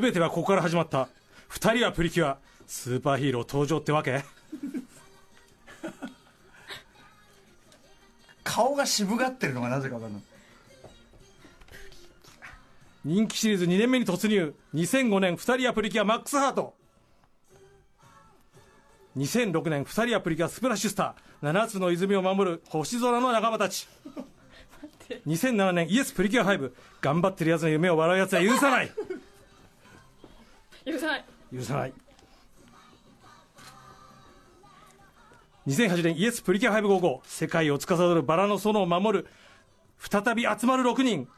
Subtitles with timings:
[0.00, 1.08] べてはここから始まった。
[1.48, 2.38] 二人はプリキュア。
[2.66, 4.24] スーパーヒーロー登場ってわけ？
[8.42, 10.22] 顔が渋がってるのがなぜかわかんない。
[13.04, 14.54] 人気シリーズ2年目に突入。
[14.74, 16.74] 2005年二人はプリキュアマックスハート。
[19.18, 21.52] 2006年二人はプリキュアスプラッシュスター。
[21.52, 23.86] 7つの泉を守る星空の仲間たち
[25.26, 28.90] 2007年イエスプリキュア5頑張ってるやつの夢を笑うやつは許さない。
[30.84, 31.24] 許さない。
[31.54, 31.92] 許さない。
[35.66, 39.26] 2008年イエスプリキュア555世界を司るバラの園を守る。
[39.98, 41.28] 再び集まる6人。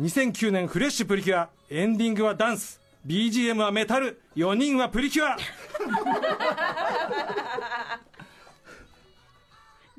[0.00, 1.50] 2009年フレッシュプリキュア。
[1.68, 2.80] エンディングはダンス。
[3.06, 4.22] BGM はメタル。
[4.36, 5.36] 4人はプリキュア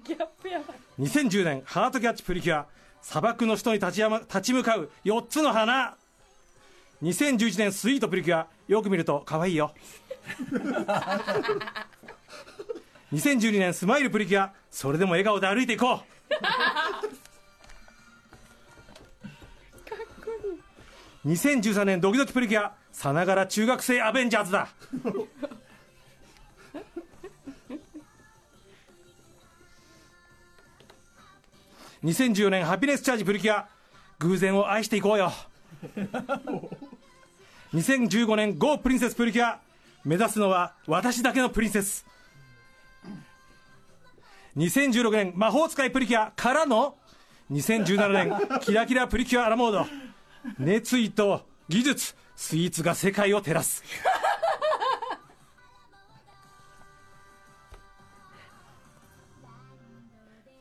[0.03, 0.77] ギャップやばい。
[0.99, 2.65] 2010年ハートキャッチプリキュア。
[3.01, 5.95] 砂漠の人に立ちやま立ち向かう4つの花。
[7.01, 8.47] 2011年スイートプリキュア。
[8.67, 9.73] よく見ると可愛いよ。
[13.11, 14.53] 2012年スマイルプリキュア。
[14.71, 16.01] それでも笑顔で歩いていこ
[21.25, 21.27] う。
[21.27, 22.73] 2013年ドキドキプリキュア。
[22.91, 24.67] さながら中学生アベンジャーズだ
[32.03, 33.67] 2014年ハピネスチャージプリキュア。
[34.19, 35.31] 偶然を愛していこうよ。
[37.73, 39.59] 2015年 GO プリンセスプリキュア。
[40.03, 42.05] 目指すのは私だけのプリンセス。
[44.57, 46.31] 2016年魔法使いプリキュア。
[46.35, 46.95] からの
[47.51, 49.85] 2017年キラキラプリキュアアラモード。
[50.59, 52.15] 熱意と技術。
[52.35, 53.83] スイーツが世界を照らす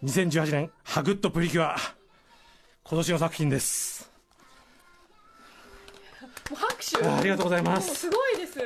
[0.02, 1.76] 2018年ハグッドプリキュア。
[2.82, 4.10] 今年の作品です。
[6.50, 7.06] もう拍手。
[7.06, 7.94] あありがとうございます。
[7.94, 8.58] すごいです。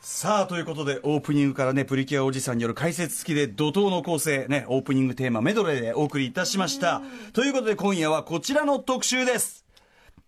[0.00, 7.02] さあということでオープニングからねプリキュアおじさんによる解説付きで怒涛の構成ねオープニングテーマメドレーでお送りいたしました。
[7.32, 9.66] ということで今夜はこちらの特集です。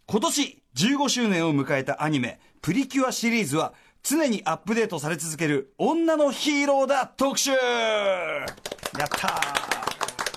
[0.07, 3.73] 今年15周年を迎えたアニメ「プリキュア」シリーズは
[4.03, 7.51] 常にアップデートされ続ける女のヒーローだ特集。
[7.51, 9.79] やったー。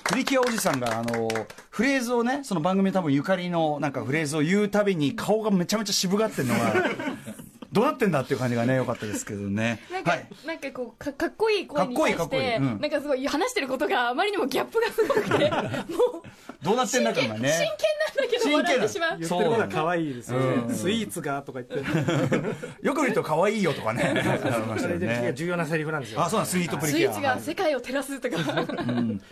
[0.04, 1.28] プリキュアおじさんがあの
[1.70, 6.74] フレーズをねその番組多分ゆかりのなんかフレーズを言うたびに顔がめちゃめちゃ渋がってるのが
[7.72, 9.80] どうなってんだっていう感じがね良かったですけどね。
[9.90, 10.28] なんか、はい。
[10.46, 12.72] なんかこうかかっこいい声に対してかっこいいかっこいい。
[12.72, 12.80] うん。
[12.80, 16.22] なんかすごい話してることがあまりにもギャップがすごくて もう
[16.62, 19.18] どうなってんだかが真剣ねなんだけど真剣笑ってしまう。
[19.18, 20.74] 言ってることは可愛いですよね、うん。
[20.74, 21.86] スイーツがとか言って。
[22.86, 24.22] よく見ると可愛いよとかね。
[24.78, 26.22] それでね重要なセリフなんですよ。
[26.22, 27.40] あそうなんスイートプリスイーキュアはい。
[27.40, 28.36] ツが世界を照らすとか。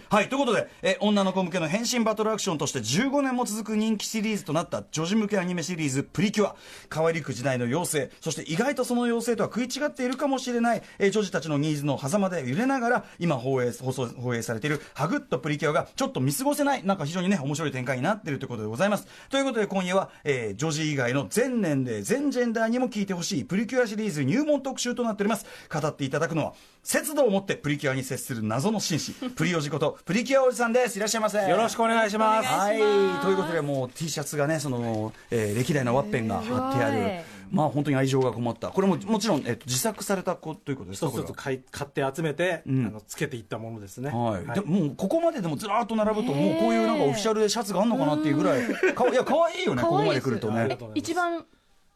[0.08, 6.56] はい、ということで、え女の子向けの変身バトルアクションとして15年も続く人気シリーズとなった女児向けアニメシリーズプリキュア。
[6.92, 19.06] 変わりく時代の妖精、そして意外とその妖精とは食い違っているかもしれない、え女児たちのニーズの狭間で揺れながら、今放映、放送、放映されているハグッとプリキュアがちょっと見過ごせない、なんか非常にね、面白い展開になっているということでございます。
[19.28, 25.46] ということで今夜は、えー女児以外の全年齢、全ジェンダーにも聞いてほしいプリキュアシリーズ入門特集となっております。
[25.72, 26.52] 語っていただくのは、
[26.82, 30.96] 節度を持ってプリキュアに接する謎の紳士、 プリオジことプリキュアおじさんです。
[30.96, 31.48] いらっしゃいませ。
[31.48, 32.78] よろしくお願いしますはい、
[33.22, 37.39] ということで、もう T シャツがね、その、えー歴代のワッペンが貼ってある。
[37.50, 38.68] まあ、本当に愛情がこもった。
[38.68, 41.08] これも、もちろん、えっと、自作された子ということですか？
[41.08, 42.86] 一つずつこ買い買って集めて、ん。
[42.86, 44.10] あのつけていったものですね。
[44.10, 48.62] れははい、でももうここまででもずらーっと並ぶともうこういうなんかオフィシャルでシャツがあんのかなっていうぐらい
[48.94, 50.78] かいや可愛いよねここまで来るとね。
[50.94, 51.44] 一番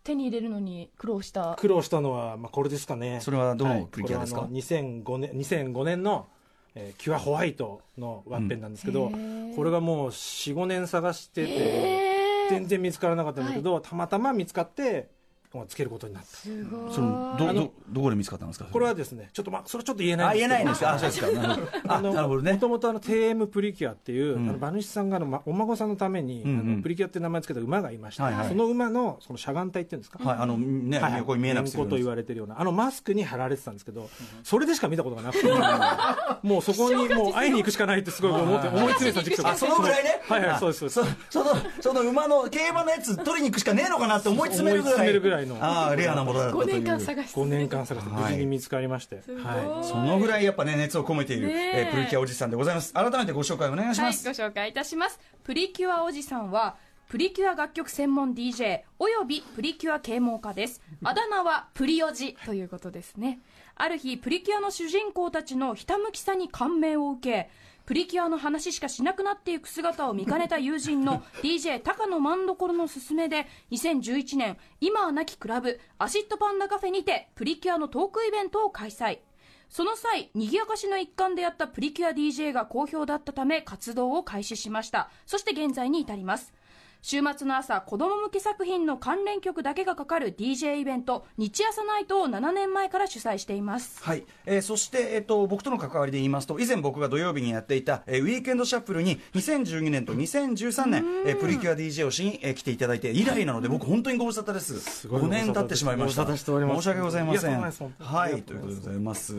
[0.02, 1.56] 手に入れるのに苦労した。
[1.58, 3.20] 苦労したのは、まあ、これですかね。
[3.22, 4.40] それはどのプリキュアですか？
[4.42, 6.26] これはあの2005年 ,2005 年の、
[6.74, 9.10] えーキュアホワイトのワッペンなんですけど、
[9.56, 15.08] これがもう45年探してて、全然見つからなかったんだけど、たまたま見つかって
[15.58, 16.28] まあつけることになった。
[16.28, 16.92] すごい。
[16.92, 18.66] そのどどどこで見つかったんですか？
[18.70, 20.86] これはですねちょっとまあそれちょっと言えないあ言えないんですか？
[20.86, 21.30] かあそうですか。
[21.30, 22.52] なるほどあなるほどね。
[22.52, 24.48] もともとあの TM プリキュアっていう、うん。
[24.48, 26.60] あの馬主さんがあの、ま、お孫さんのために、うんうん。
[26.60, 28.48] あのプリキュアって名前つけた馬がいまして、はいはい。
[28.48, 31.12] その馬のそのしゃがん体っていうんですか、はいあのねはい。
[31.12, 34.10] はい横に見えなくするめんこと言われてるようなあのマスクに貼られてたんですけど、
[34.42, 35.46] それでしか見たことがなくて。
[36.42, 39.50] もうそこにもう会いに行くしかないってすごい思って思い詰めた時期とか。
[39.52, 40.20] あそのぐらいね？
[40.28, 41.16] はいはいそうですそうです。
[41.30, 45.43] そそのその馬の競馬のやつ取りに行くしかねえのかなって思い詰めるぐらい。
[45.43, 45.56] 思いの。
[45.62, 46.82] ああレアなものだったと5いう。
[46.82, 47.40] 年間探して。
[47.40, 48.12] 5年間探して。
[48.12, 49.44] 無事に見つかりまして、すごい。
[49.44, 51.80] はそのぐらいやっぱね熱を込めている、ねえ。
[51.80, 52.92] えープリキュアおじさんでございます。
[52.92, 55.20] 改めてご紹介お願いしはい、ます、ご紹介いたします。
[55.44, 56.76] プリキュアおじさんは、
[57.08, 60.80] プリキュア楽曲専門 DJ およびプリキュア啓蒙家です。
[61.04, 63.40] あだ名はプリオジということですね。
[63.76, 67.50] ある日プリキュアの主人公たちのひたむきさに感銘を受け
[67.86, 79.18] プリキュアの話しかしなくなっていく姿を見かねた友人の DJ 高野まんどころの勧めで2011年今はなきクラブアシッドパンダカフェにてプリキュアのトークイベントを開催。
[79.68, 85.10] その際賑やかしの一環でやったプリキュア DJ が好評だったため活動を開始しました。
[85.26, 86.54] そして現在に至ります。
[87.06, 94.02] 週末の朝子供向け作品の関連曲だけがかかる DJ イベント日朝ナイトを7年前から主催しています。
[94.02, 105.06] はい、えーそして、えっと僕との関わりで言いますと以前僕が土曜日にやっていた、えーウィークエンドシャッフルに2012年と2013年、えープリキュア DJ をしに、えー来ていただいて以来なので僕本当にご無沙汰です。
[105.06, 106.24] ごい5年経ってしまいました。
[106.24, 106.76] ご無沙汰しております。
[106.78, 107.94] 申し訳ございません。
[107.98, 109.34] はいということでございます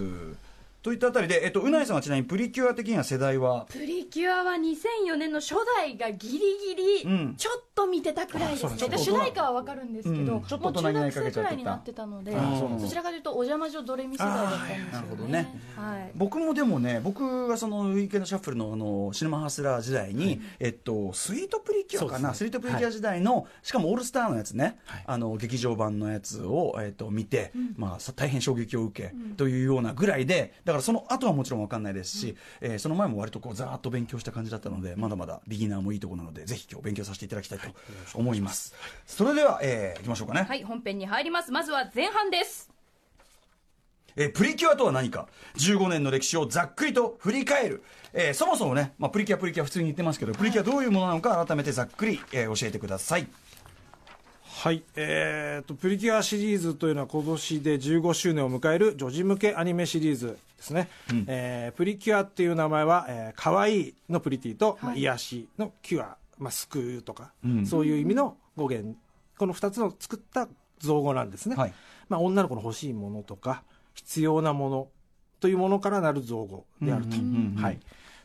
[0.86, 3.66] といったあたりで、えっと、うないさんはちなみにプリキュア的には世代は？
[3.72, 7.36] プリキュアは2004年の初代がギリギリうん。
[7.36, 8.68] ちょっと見てたくらいです。
[8.68, 10.44] ね、で主題歌はわかるんですけど、うん。
[10.44, 14.90] ちょっと中学生くらいになってたのであそちらかというとお邪魔女ドレミ世代だったんですよね。
[14.92, 15.62] なるほどね。
[15.76, 16.12] はい。
[16.14, 22.36] 僕もでもね僕がそのウィークエンドシャッフルのあのシネマハスラー時代に、えっと、スイートプリキュアかな、ね。
[22.36, 25.04] イートプリキュア時代の、しかもオールスターのやつね、はい。
[25.08, 37.68] あの劇場版のやつを、えっと、見て、まあ、さ大変衝撃を受け、というようなぐらいでだからその後はもちろん分かんないですし、えーその前も割とこうざーっと勉強した感じだったのでまだまだビギナーもいいところなのでぜひ今日勉強させていただきたいと
[38.14, 38.74] 思います、
[39.06, 41.52] それでは、えー、いきましょうかね、はい本編に入ります。
[41.52, 42.70] まずは前半です。
[44.18, 45.28] えープリキュアとは何か
[45.58, 47.84] ？15年の歴史をざっくりと振り返る、
[48.14, 53.28] えーそもそもね、まあ、プリキュアプリキュア普通に言ってますけどプリキュアどういうものなのか改めてざっくり、えー教えてください
[54.66, 60.90] はい、えー、とプリキュアシリーズというのは今年で15周年を迎える女児向けアニメシリーズですね、
[61.28, 67.66] えープリキュアっていう名前は、えー、かわいいのプリティと、まあ、癒しのキュア、まあ、救うとか、うん。
[67.68, 68.98] そういう意味の語源。
[69.38, 70.48] この2つの作った
[70.80, 71.74] 造語なんですね、はい。
[72.10, 73.62] まあ、女の子の欲しいものとか
[73.94, 74.88] 必要なもの
[75.42, 77.62] というものからなる造語であると、うんうんうんうん。
[77.62, 77.80] はい。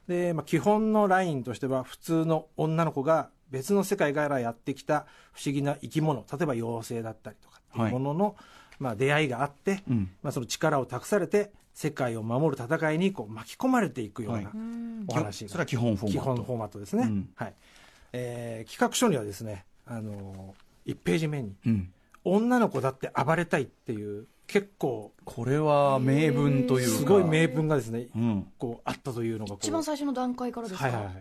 [0.09, 8.37] でまあ、基本のラインとしては普通の女の子が別の世界からやってきた不思議な生き物例えば妖精だったりとかっていうものの、
[8.79, 10.11] まあ、出会いがあって、うん。
[10.23, 14.45] まあ、その力を託されて世界を守る戦いにこう巻き込まれていくようはい。
[14.45, 14.51] な
[15.09, 16.21] お話が、それは基本フォーマット。
[16.21, 17.29] 基本フォーマットですね、うん。
[17.35, 17.55] はい。
[18.13, 20.55] えー企画書にはですね、あの
[20.87, 21.93] 1ページ目にうん。
[22.23, 26.99] 女の子だって暴れたいっていう結構これは名文というか。
[26.99, 28.47] すごい名文がですね、うん。
[28.59, 31.05] こうあったというのが一番最初の段階からですか、はいはい。
[31.05, 31.15] はい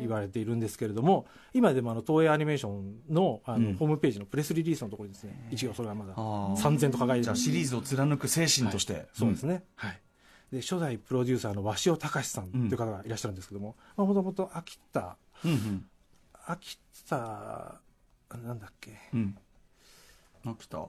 [0.00, 3.76] 言われているんですけれども今でもあの東映アニメーションのあの、うん。
[3.76, 6.56] ホームページのプレスリリースのところにですね一応それがまだあー。
[6.56, 10.00] 3000と輝いてじゃあシリーズを貫く精神として、そうですね、はい、
[10.50, 15.84] で初代プロデューサーの鷲尾隆さんという方がいらっしゃるんですけどももともと秋田うんうん。
[16.46, 17.80] 秋田
[18.42, 18.92] なんだっけ。
[19.12, 19.36] うん。
[20.46, 20.78] 秋田。
[20.78, 20.86] うん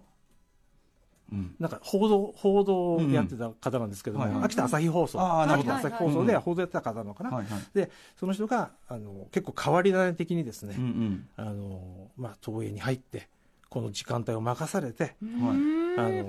[1.60, 5.20] なんか報道報道をやってた方なんですけども、秋田朝日放送。
[5.42, 7.44] 秋田朝日放送では報道やってた方なのかな、
[7.74, 10.76] でその人があの結構変わり種的にですね、
[11.36, 13.28] あのまあ、東映に入って
[13.74, 15.14] この時間帯を任されて、はい。
[15.98, 16.26] あの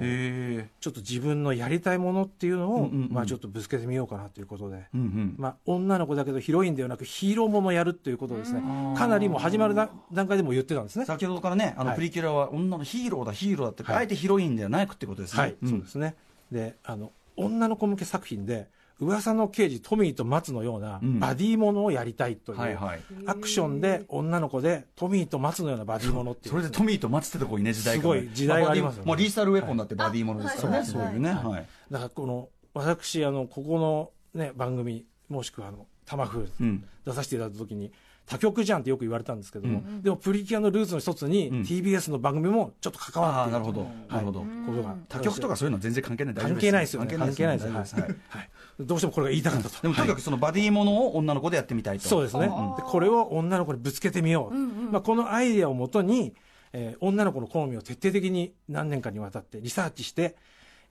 [0.80, 3.08] ちょっと自分のやりたいものっていうのを、うんうんうん。
[3.10, 5.34] まあ、ちょっとぶつけてみようかなということで、うんうん。
[5.36, 8.60] まあ、女の子だけどヒロインではなくヒーローものをやるということをですね。
[8.60, 11.04] んかなりもう始まるだ段階でも言ってたんですね。
[11.04, 11.96] 先ほどからねあのはい。
[11.96, 15.42] プリキュアは女のヒーローだヒーローだって、はいあえてヒロインではないってことですね。
[15.42, 16.16] はい、そうですね。
[16.50, 18.68] であの女の子向け作品で
[19.00, 21.18] 噂の刑事トミーと松のようなうん。
[21.18, 23.00] バディものをやりたいという、はいはい。
[23.26, 26.54] アクションで女の子でトミーと松のようなバディものっていう。
[26.54, 29.08] それでトミーと松ってとこいいね時代からねすごい時代がありますよね。
[29.08, 30.86] まあ、リーサルウェポンだってバディものですからね、はい。
[30.86, 31.44] そういうね、はい。
[31.44, 31.66] はい。
[31.90, 34.10] だからこの私あのここの、
[34.40, 36.84] ね、番組もしくはあの「タマフうん。
[37.04, 37.92] 出させていただいた時に
[38.26, 41.62] 他局じゃんってよく言われたんですけども、でもプリキュアのルーツの一つに、うん。
[41.62, 44.40] TBS の番組もちょっと関わってなるほど、なるほど。
[44.40, 46.34] ことが他局とかそういうのは全然関係ない。
[46.34, 47.08] 大丈夫関係ないですよね。
[47.08, 48.02] 関関係ないです大丈夫です、はい。
[48.28, 48.50] はい。
[48.80, 52.08] どうしてもこれが言いたかったと、でもとにかくそのバディものを女の子でやってみたいと。
[52.08, 56.34] そうですね、でこれを女の子にぶつけてみよう、まあ、このアイデアをもとに、
[56.72, 60.36] えー女の子の好みを徹底的に何年かにわたってリサーチして、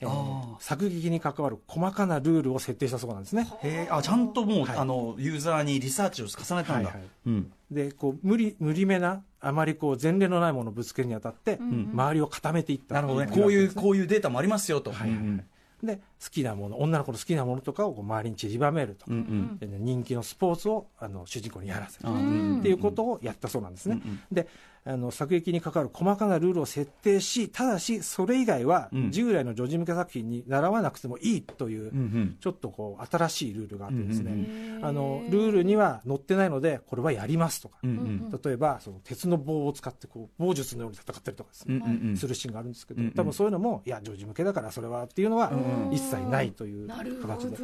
[0.03, 0.55] えー。
[0.55, 3.47] あ作劇に関わる細かなルールを設定したそうなんですね。
[3.61, 4.77] へえあちゃんともう、はい。
[4.77, 6.99] あのユーザーにリサーチを重ねたんだ、はい。
[6.99, 7.03] はい。
[7.27, 7.51] うん。
[7.71, 12.95] でこう無理無理めなあまりこう前例のないものをぶつけるにあたって、周りを固めていった。
[12.95, 13.31] なるほどね。
[13.31, 15.17] こういうこういうデータもありますよと、はいはい。
[15.19, 15.45] はい
[15.83, 19.83] で好きなもの女の子の好きなものとかをこう周りに散りばめるとか、うんうん。
[19.83, 23.99] 人気のスポーツをあの主人公にやらせるっていうことをやったそうなんですね。
[24.03, 24.19] うんうん。
[24.31, 24.47] で
[24.85, 29.11] あの作劇に関わる細かなルールを設定し、ただし、それ以外はうん。
[29.11, 32.37] 従来の女児向け作品に習わなくてもいいという、うんうん。
[32.39, 34.85] ちょっとこう新しいルールがあってですね、うんうん。
[34.85, 42.17] あのルールには載ってないので、これはやりますとか、うんうん例えばその鉄の棒を使ってこう棒術のように戦ったりとかですね、うんうんうん。
[42.17, 47.57] するシーンがあるんですけど、うんうん多分そういうのも、いや、女児向けだからそれはっていうのはうん一切ないという形で、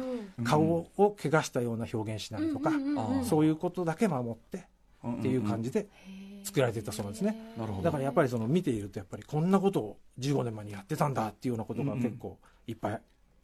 [0.44, 0.62] 顔
[0.96, 4.66] を怪我したような表現しないとか、うんうんうんうんそういうことだけ守って
[5.04, 5.88] うんっていう感じで
[6.42, 7.36] 作られていたそうなんですね。
[7.82, 13.00] だからやっぱりその見ているとやっぱりこんなことを15年前にやってたんだっていうようなことが結構いっぱい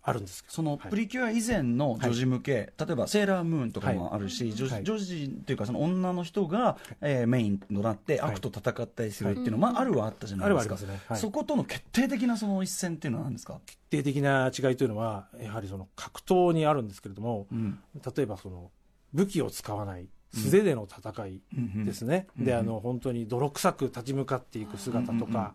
[0.08, 0.90] あるんですけど、そのはい。
[0.90, 4.84] プリキュア以前の女児向け、例えばセーラームーンとかもあるし、女はい。
[4.84, 11.00] 女児っていうかその女の人が、えーメインとなってはい悪と戦ったりするっていうのは、まあ、あるはあったじゃないですか、すね。
[11.08, 11.18] はい。
[11.18, 17.80] そことの決定的なその一線っていうのは何ですか、決定的な違いというのはやはりその格闘にあるんですけれども、うん。
[18.16, 18.70] 例えばその
[19.12, 21.40] 武器を使わない素手での戦い
[21.84, 22.46] ですね、うんうん。
[22.46, 25.54] であの本当に泥臭く立ち向かっていく姿とか、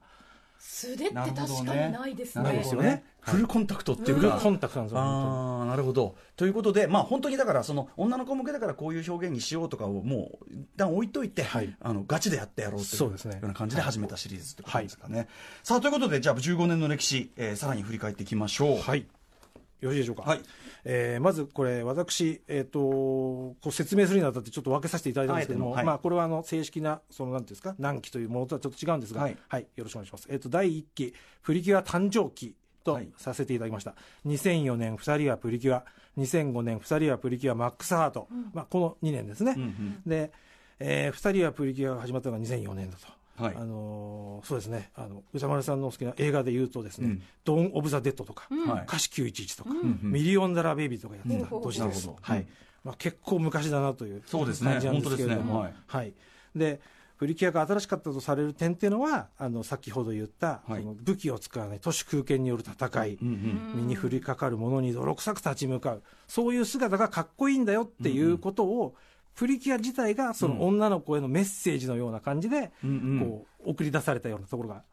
[0.61, 2.51] 素手って確かにないですね。
[2.51, 3.03] ですよね。
[3.19, 6.15] フルコンタクトっていうか、フルコンタクトなんですよああなるほど。
[6.35, 11.75] ということで、まあ、本当にだからその女の子向けだからこういう表現にしようとかをもう一旦置いといて、はい。
[11.79, 13.35] あのガチでやってやろうというそうですね。
[13.35, 15.27] ような感じで始めたシリーズってことですかね。
[15.63, 18.77] さあということでじゃあ15年の歴史、えーさらに振り返っていきましょう。
[18.79, 19.07] はい。
[19.81, 20.41] よろしいでしょうか、はい
[20.83, 33.09] えーまずこれ私、えー、とこう説明するにあたってちょっと分けさせていただいたんですけども、はいまあ、これはあの正式なそのなんていうんですか何期というものとはちょっと違うんですが、ははいいよろしくお願いします、えー、と第1期プリキュア誕生期とはい。
[33.17, 33.95] させていただきました、
[34.25, 35.85] 2004年2人はプリキュア。
[36.17, 37.55] 2005年2人はプリキュア。
[37.55, 40.01] マックスハート、まあ、この2年ですね、うんうん。
[40.05, 40.31] で、
[40.79, 43.20] え2人はプリキュアが始まったのが2004年だと。
[43.37, 43.55] はい。
[43.55, 44.91] あのーそうですね。
[44.95, 47.21] あの宇多丸さんの好きな映画で言うとですね「うん。
[47.43, 48.83] ドーン・オブ・ザ・デッド」とか「はい。
[48.83, 49.77] 華氏911」とか、ん。
[49.77, 50.11] うん。
[50.11, 51.61] ミリオンダラー・ベイビー」とかやってたうん。
[51.61, 52.17] 年です、なるほど。
[52.21, 52.47] はい。
[52.83, 54.71] まあ、結構昔だなというそうですね。
[54.71, 55.83] 感じなんですけれども、本当ですね。
[55.87, 56.13] はい。
[56.55, 56.81] で
[57.17, 60.81] プリキュアが新しかったとされる点っていうのはあの先ほど言った、はい。
[60.81, 63.73] その武器を使わない都市空間による戦い、うんうん。
[63.75, 68.95] 身に降りかかるものに泥臭く立ち向かうそういう姿がかっこいいんだよっていうことを、
[69.35, 72.71] プリキュア自体がその女の子へのメッセージのような感じで、
[73.19, 74.83] こう送り出されたようなところが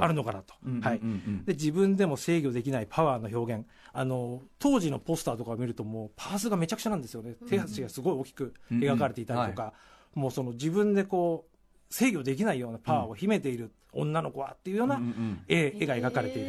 [0.00, 1.00] あるのかなと、はい、
[1.44, 7.34] で自分でも制御できないパワーの表現あの当時のポスターとかを見るともうパースがめちゃくちゃなんですよね。
[7.48, 9.72] 手足がすごい大きく描かれていたりとか、
[10.14, 15.00] もうその自分でこう制御できないようなパワーを秘めている女の子はっていうような
[15.48, 16.48] 絵絵が描かれている。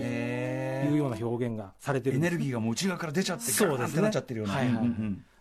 [0.77, 4.55] というような表現がされてるエネルギーがもう内側から出ちゃってそうですねガーンってなっちゃってるような。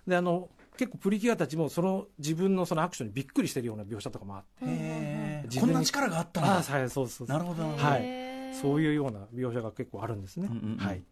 [0.07, 5.61] であの結構プリキュアたちもその自分のそのアクションにびっくりしてるような描写とかもあって。
[5.61, 6.51] こんな力があったんだ。
[6.57, 7.37] ああはいそうそうそう。
[7.37, 7.63] なるほど。
[7.65, 8.55] はい。
[8.61, 10.49] そういうような描写が結構あるんですね。
[10.51, 10.79] うんうんうん。
[10.79, 11.03] はい、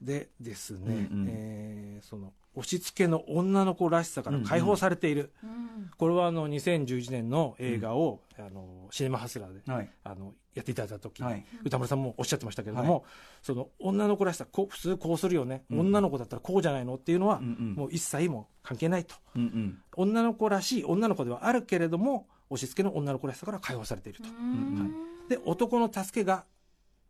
[0.00, 1.26] でですね、うんうん。
[1.28, 5.67] えーその押し付けの女の子らしさから解放されている、うん
[5.98, 9.90] これはあの2011年の映画を、あのシネマハスラーで、はい。
[10.04, 11.44] あのやっていただいた時、はい。
[11.64, 13.02] 歌丸さんもおっしゃってましたけれども、は
[13.42, 15.80] その女の子らしさこう普通こうするよね、うん。
[15.80, 17.74] 女の子だったらこうじゃないのっていうのは、うんうん。
[17.74, 19.16] もう一切も関係ないと。
[19.34, 19.78] うんうん。
[19.96, 24.28] 女の子らしい女の子ではあるけれども押し付けの女の子らしさから解放されていると。
[24.28, 24.92] うん
[25.28, 26.44] で男の助けが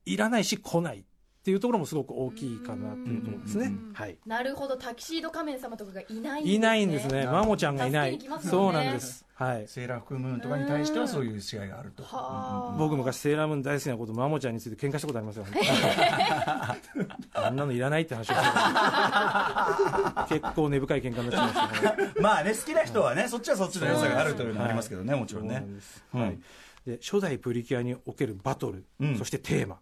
[0.05, 1.05] いらないし来ない
[1.39, 3.93] っていうところもすごく大きいかなっていうところですねうん。
[3.95, 4.19] はい。
[4.27, 7.27] なるほどタキシード仮面様とかがいないねいないんですね。
[7.27, 8.47] マモちゃんがいない助けに来ます。
[8.47, 9.25] もそうなんです。
[9.35, 9.69] はい。
[9.69, 12.03] セーラー服ムーンとかに対してはそういう違いがあると。
[12.03, 15.47] はあ僕昔セーラームーン大好きなことマモちゃんについて喧嘩したことありますよ。
[17.35, 22.13] あんなのいらないって話をして結構根深い喧嘩になっちゃいましたね。
[22.21, 25.81] まあね好きな人はねそっちはそっちの良さがあるというのはありますけどねもちろんねん
[26.13, 26.39] はい。
[26.85, 29.79] で初代プリキュアにおけるバトル、うんそしてテーマ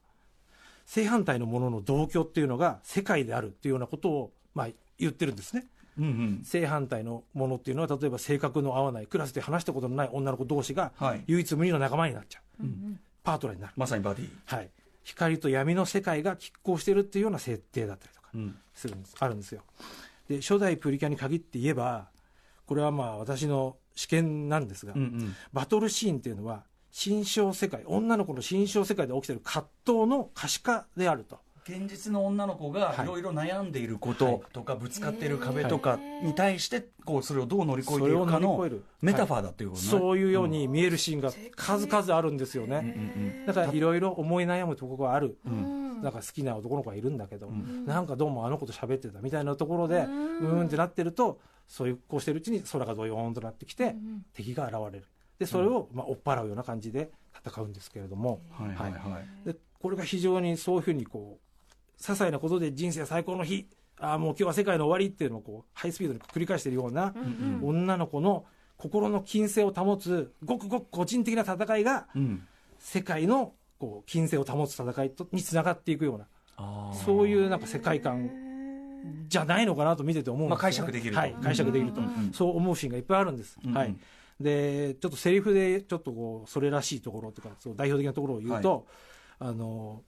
[0.86, 5.66] 正反対のものの同居っていうのが世界であるっていうようなことをまあ言ってるんですね。
[5.98, 6.42] うんうん。
[6.44, 11.24] 正反対のものっていうのは例えば性格の合わないクラスで話したことのない女の子同士がはい。
[11.26, 12.64] 唯一無二の仲間になっちゃう、
[13.24, 14.30] パートナーになる、まさにバディ。
[14.44, 14.70] はい、
[15.02, 18.56] 光と闇の世界が拮抗してるっていうような設定だったりとかうん。
[18.74, 19.16] するんです。
[19.18, 19.62] あるんですよ。
[20.28, 22.08] で初代プリキュアに限って言えば
[22.66, 25.36] これはまあ私の試験なんですが、うんうん。
[25.52, 26.64] バトルシーンっていうのは
[26.98, 31.38] 心象世界女の子の心象世界で起きてる葛藤の可視化であると。
[31.68, 33.04] 現実の女の子がはい。
[33.04, 38.84] いろいろ悩んでいることとかぶつかっている壁とかに対してこうそれをどう乗り越えていくかのり越える。
[39.02, 39.88] メタファーだっていうことね。
[39.88, 46.00] そういうように見えるシーンが数々あるんですよね、うんだからいろいろ思い悩むところがある、うん。
[46.00, 47.84] なんか好きな男の子がいるんだけど、ん。
[47.84, 54.24] なんかどうもあの子と喋ってたみたいなところでううんーんってなってるとそういうこうしてるうちに空がドヨーンとなってきて、ん。
[54.32, 55.04] 敵が現れる
[55.38, 57.10] でそれをまあ追っ払うような感じで
[57.44, 59.46] 戦うんですけれども、はいはいはい。
[59.46, 63.66] でこれが非常にそういうふうにこう些細なことで人生最高の日。
[63.98, 68.44] ああもう今日は世界の終わりっていうのをこうハイスピードに繰り返しているような、うん女の子の
[68.76, 72.46] 心の金星を保つごくごく個人的な戦いがうん。
[72.78, 76.26] 世界のこう金星を保つ戦いとにつながっていくような。
[77.04, 78.30] そういうなんか世界観
[79.28, 80.56] じゃないのかなと見てて思うんですよ、ね。
[80.56, 81.20] まあ解釈できると。
[81.20, 82.00] はい、解釈できると、
[82.32, 83.96] そう思うシーンがいっぱいあるんです、はい、
[84.40, 88.86] でちょっとセリフでちょっとこうそれらしいところとかそう代表的なところを言うと、
[89.38, 90.02] あの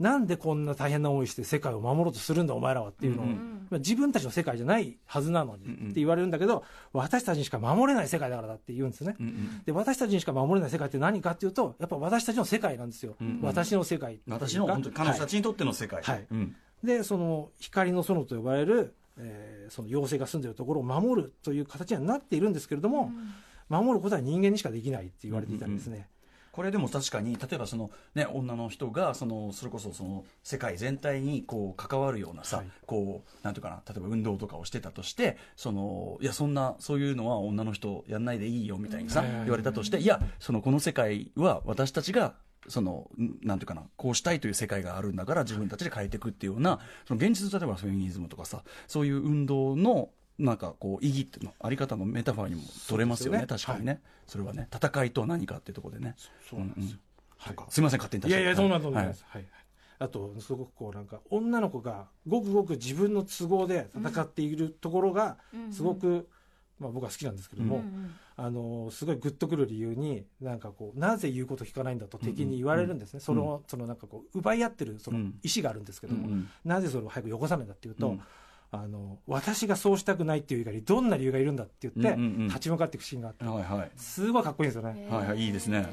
[0.00, 3.66] なんでこんな大変な思いして世界を守ろうとするんだお前らはっていうのを、うんうん。
[3.70, 5.90] まあ、自分たちの世界じゃないはずなのにうんうん。
[5.90, 9.14] って言われるんだけど、私たちにしか守れない世界だからだって言うんですね。
[9.20, 13.40] うんうんで私たちにしか守れない世界って何かっていうとやっぱ私たちの世界なんですよ、うんうん。
[13.42, 16.02] 私の世界私の本当に彼女たはいちにとっての世界。
[16.02, 16.26] はい。
[16.30, 16.56] うん。
[16.82, 23.12] でその光の園と呼ばれる、えーその妖精が住んでるところを守るという形にはなっているんですけれども、
[23.70, 26.08] 守ることは人間にしかできないって言われていたんですね。
[26.52, 32.66] これでも確かに例えばその、ね、女の人がそのそれこそその世界全体にこう関わるようなさ、はい。
[32.86, 42.34] こうなんていうかな例えば運動とかをしてたとしてそのいやそんなそういうのは女の人やんないでいいよみたいにさ、言われたとしていやそのこの世界は私たちが
[42.68, 53.40] そのんなんていうかなこうしたいという世界があるんだから自分たちで変えていくっていうようなその現実例えばフェミニズムとかさそういう運動のなんかこう意義っていうのあり方のメタファーにも取れますよね。
[53.40, 53.46] ね。
[53.46, 54.68] 確かにね、それはね。
[54.74, 56.14] 戦いとは何かっていうところでね。
[56.48, 56.98] そうなんですよ。
[57.38, 59.02] そうかすみません勝手にいやいや、そんなと思い。
[59.02, 59.14] はい。
[59.26, 59.44] はい。
[59.98, 65.36] あと、すごくこう、なんか、女の子が、ごくごく自分の都合で戦っているところが、
[65.70, 66.28] すごく、
[66.78, 67.82] まあ僕は好きなんですけども、
[68.36, 73.20] あの、すごいグッとくる理由に、なんかこう、なぜ言うこと聞かないんだと敵に言われるんですね。
[73.20, 75.38] その、そのなんかこう、奪い合ってる、そのうん。
[75.42, 76.48] 意思があるんですけども、うんうん。
[76.64, 78.22] なぜそれを早くよこさないんだっていうと、うん
[78.72, 83.90] あの、私がそうしたくないっていう以外に、どんな理由がいるんだって言って、立ち向かっていくシーンがあって、はいはい。
[83.96, 85.08] すごいかっこいいんですよね。
[85.10, 85.86] はいはいいいですね。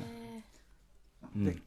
[1.36, 1.46] うん。
[1.46, 1.58] で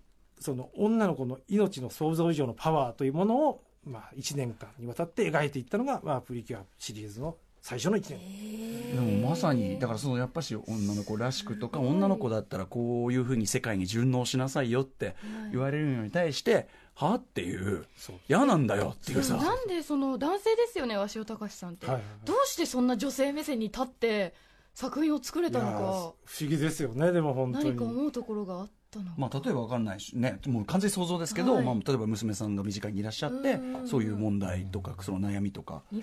[0.40, 15.14] その女の子の命の想像以上のパワーというものを、まあ、1年間にわたって描いていったのが、まあ、プリキュアシリーズの最初の1年、でもまさにだからそのやっぱし女の子らしくとか女の子だったらこういうふうに世界に順応しなさいよって
[15.52, 16.68] 言われるのに対して
[17.06, 17.86] はっていう
[18.28, 19.36] 嫌なんだよっていうさ。
[19.36, 22.26] なんでその男性ですよね鷲尾隆さんって、はいはいはい。
[22.26, 24.34] どうしてそんな女性目線に立って
[24.74, 25.78] 作品を作れたのか。
[26.24, 27.64] 不思議ですよねでも本当に。
[27.70, 28.74] 何か思うところがあったのか、
[29.16, 31.64] まあ、例えばわかんないしねもう完全に想像ですけど、はい。
[31.64, 33.88] まあ、例えば娘さんが身近にいらっしゃってうん。
[33.88, 35.96] そういう問題とかその悩みとかを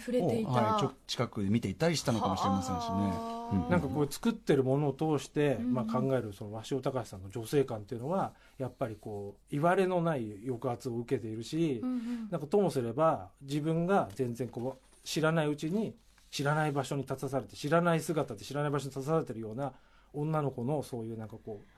[0.48, 3.68] はい、ちょ近くで見ていたりしたのかもしれませんしね。
[3.70, 5.74] なんかこう作ってるものを通して、うん。
[5.74, 12.28] まあ、考えるその鷲尾隆さんの女性感っていうのはやっぱりこう言われのない抑圧を受けているし、うんうん。
[12.32, 15.94] なんかともすれば自分が全然こう知らないうちに
[16.32, 19.74] 知らない場所に立たされて知らない姿で知らない場所に立たされてるような
[20.14, 21.77] 女の子のそういうなんかこう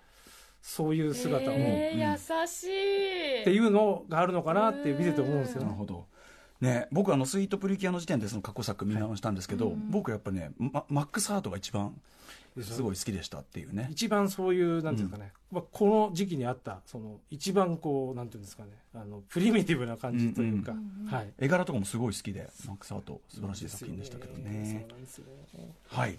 [0.62, 2.12] そういう姿を、えーうん。
[2.42, 3.42] 優しい。
[3.42, 5.66] っていうのがあるのかなって見てて思うんですよね。
[5.66, 6.06] なるほど。
[6.62, 9.92] ね、僕あのスイートプリキュアの時点でその過去作見直したんですけど、はいうん。
[9.92, 11.96] 僕やっぱねママックスハートが一番
[12.62, 12.82] す。
[12.82, 13.88] ごい好きでしたっていうね。
[13.92, 18.72] 一番そういうなんていうんですかね、まあ、この時期にあったその一番こうなんていうんですかね。
[18.94, 21.14] あのプリミティブな感じというか、うんうんうん。
[21.14, 21.30] はい。
[21.40, 24.50] 絵柄とかもすごい好きでマックスハート素晴らしい作品でしたけどね。
[24.50, 24.88] ね。
[25.88, 26.18] はい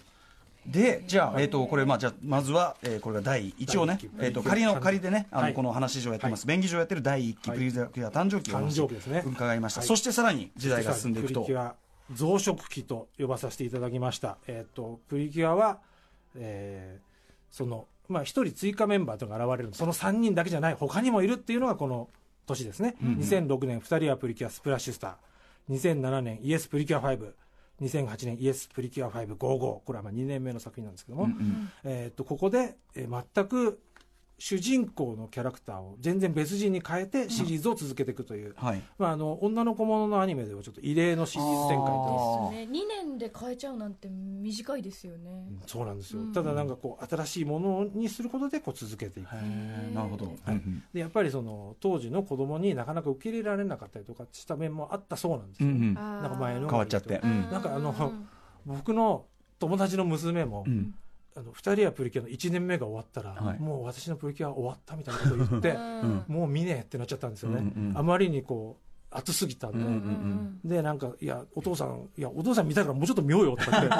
[0.65, 5.53] でじゃあ、えー、とこれ、まあ、じゃあまずは、えーこれが第一応ねえー、と仮の仮でねあの、はい。
[5.53, 7.59] この話上やってます、は便宜上やってる第一期はい。
[7.59, 9.23] プリキュア誕生期をお誕話生期ですね。
[9.25, 9.87] 伺いました、はい。
[9.87, 11.41] そしてさらに時代が進んでいくと。
[11.41, 11.75] プリキュア
[12.13, 15.79] 増殖期と呼ばさせていただきました、えっとプリキュアは、
[16.35, 17.11] えー
[17.51, 20.75] そのまあ一人追加メンバーというのが現れるその3人だけじゃない。
[20.75, 22.09] 他にもいるっていうのがこの
[22.45, 23.19] 年ですね、うんうん。
[23.19, 25.73] 2006年2人はプリキュアスプラッシュスター。
[25.75, 27.01] 2007年イエスプリキュア
[27.81, 31.71] 52008年イエスプリキュア555これはまあ2年目の作品なんですけども、うんうん。
[31.83, 33.79] えー、とここで、えー全く
[34.41, 38.81] 主人公のキャラクターを全然別人に変えてシリーズを続けていくという、はい。
[38.97, 42.79] まあ、あの女の子もののアニメではちょっと異例のシリーズ展開とですね。
[42.81, 45.45] 2年で変えちゃうなんて短いですよね。
[45.47, 45.61] うん。
[45.67, 46.33] そうなんですよ、うん。
[46.33, 49.31] ただなんかこう新しいものにすることでこう続けていく。
[49.93, 50.83] なるほど、はいうんうん。
[50.91, 55.93] でやっぱりその当時の子供になかなか受け入れられなかったりとかした面もあったそうなんですよ、うんうん。
[55.93, 57.41] なんなんか前の変わっちゃって、うん。
[57.51, 57.93] なんかあの
[58.65, 59.27] 僕の
[59.59, 60.95] 友達の娘も、うん
[61.35, 63.59] あの2人はプリキュアの1年目が終わったら、はい。
[63.59, 66.25] もう私のプリキュア終わったみたいなことを言って ん。
[66.27, 67.97] もう見ねえってなっちゃったんですよね、うんうん。
[67.97, 73.99] あまりにこう熱すぎたんで、うんうんでなんかいやお父さんいやお父さん見たいからもうちょっと見ようよとかってなん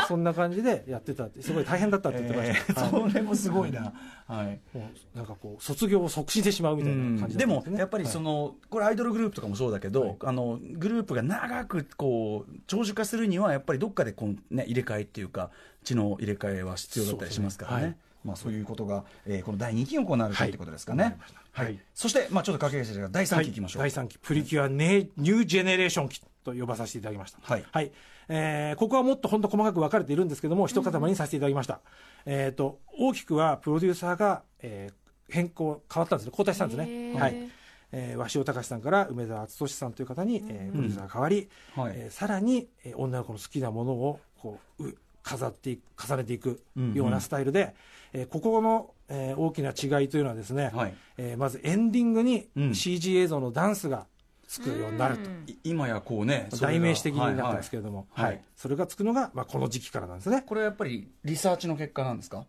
[0.00, 3.10] かそんな感じでやってたってすごい大変だったって言ってまえした、ーはい。
[3.10, 3.92] それもすごいな、
[4.26, 4.60] はい。
[4.76, 10.16] もうなんかこう卒業を促進してしまうみたいな感じだでもったんですね、やっぱりその、これアイドルグループとかもそうだけど、はい。
[10.24, 15.50] あのグループが長くこう長寿化するにはやっぱりどっかでこう、ね、入れ替えっていうか
[15.84, 17.82] 血の入れ替えは必要だったりしますからね。
[17.82, 17.98] ね。
[18.24, 21.16] まあ、そういうことが、えーこの第2期に行われたということですかね、
[21.52, 21.66] はい。
[21.66, 21.74] はい。
[21.74, 23.52] はいそして、まあ、ちょっと駆け足ですが第3期い。
[23.52, 27.38] きましょう、はい第3期プリキュアネニュージェネレーション期と呼ばさせていただきました。
[27.42, 27.92] はい。
[28.28, 31.80] えーここはもっと本当細かく分かれているんですけども、一塊にさせていただきました。
[32.26, 34.94] えっ、と、大きくはプロデューサーが、えー
[35.32, 36.30] 変更、変わったんですね。
[36.32, 36.90] 交代したんですへね。
[37.16, 37.18] ー。
[37.20, 37.48] はい。
[37.92, 41.92] えー鷲尾隆さんから梅沢敦さんという方に、えープロデューサーが変わり、はい。
[41.96, 46.62] えーさらに、えー女の子の好きなものをこうう飾っていく重ねていく
[46.94, 47.74] ようなスタイルで、
[48.12, 49.70] えーここの、えー大きな
[50.00, 50.94] 違いというのはですね、はい。
[51.18, 52.74] えーまずエンディングにうん。
[52.74, 54.06] CG 映像のダンスが
[54.48, 55.28] つくようになると。
[55.46, 58.34] い今やこうね代名詞的になってますけれども、はいはい。
[58.36, 58.44] はい。
[58.56, 62.46] それがつくのが、まあ、この時期からなんですね、これはやっぱりリサーチの結果なんですか？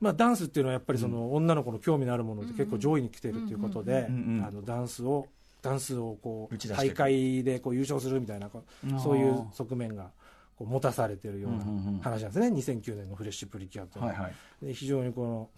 [0.00, 5.28] まあ、ダンスっていうのはやっぱりその女の子の興味のあるもので結構上位に来てるということでうんうんうんあのダンスを
[5.62, 8.50] ダンスをこう大会でこう優勝するみたいな
[9.00, 10.10] そういう側面が
[10.62, 12.00] こう持たされてるようなうんうんうん。
[12.00, 14.14] 話なんですね、2009年のフレッシュプリキュアというのは。
[14.14, 14.66] はいはい。
[14.66, 15.50] で非常にこの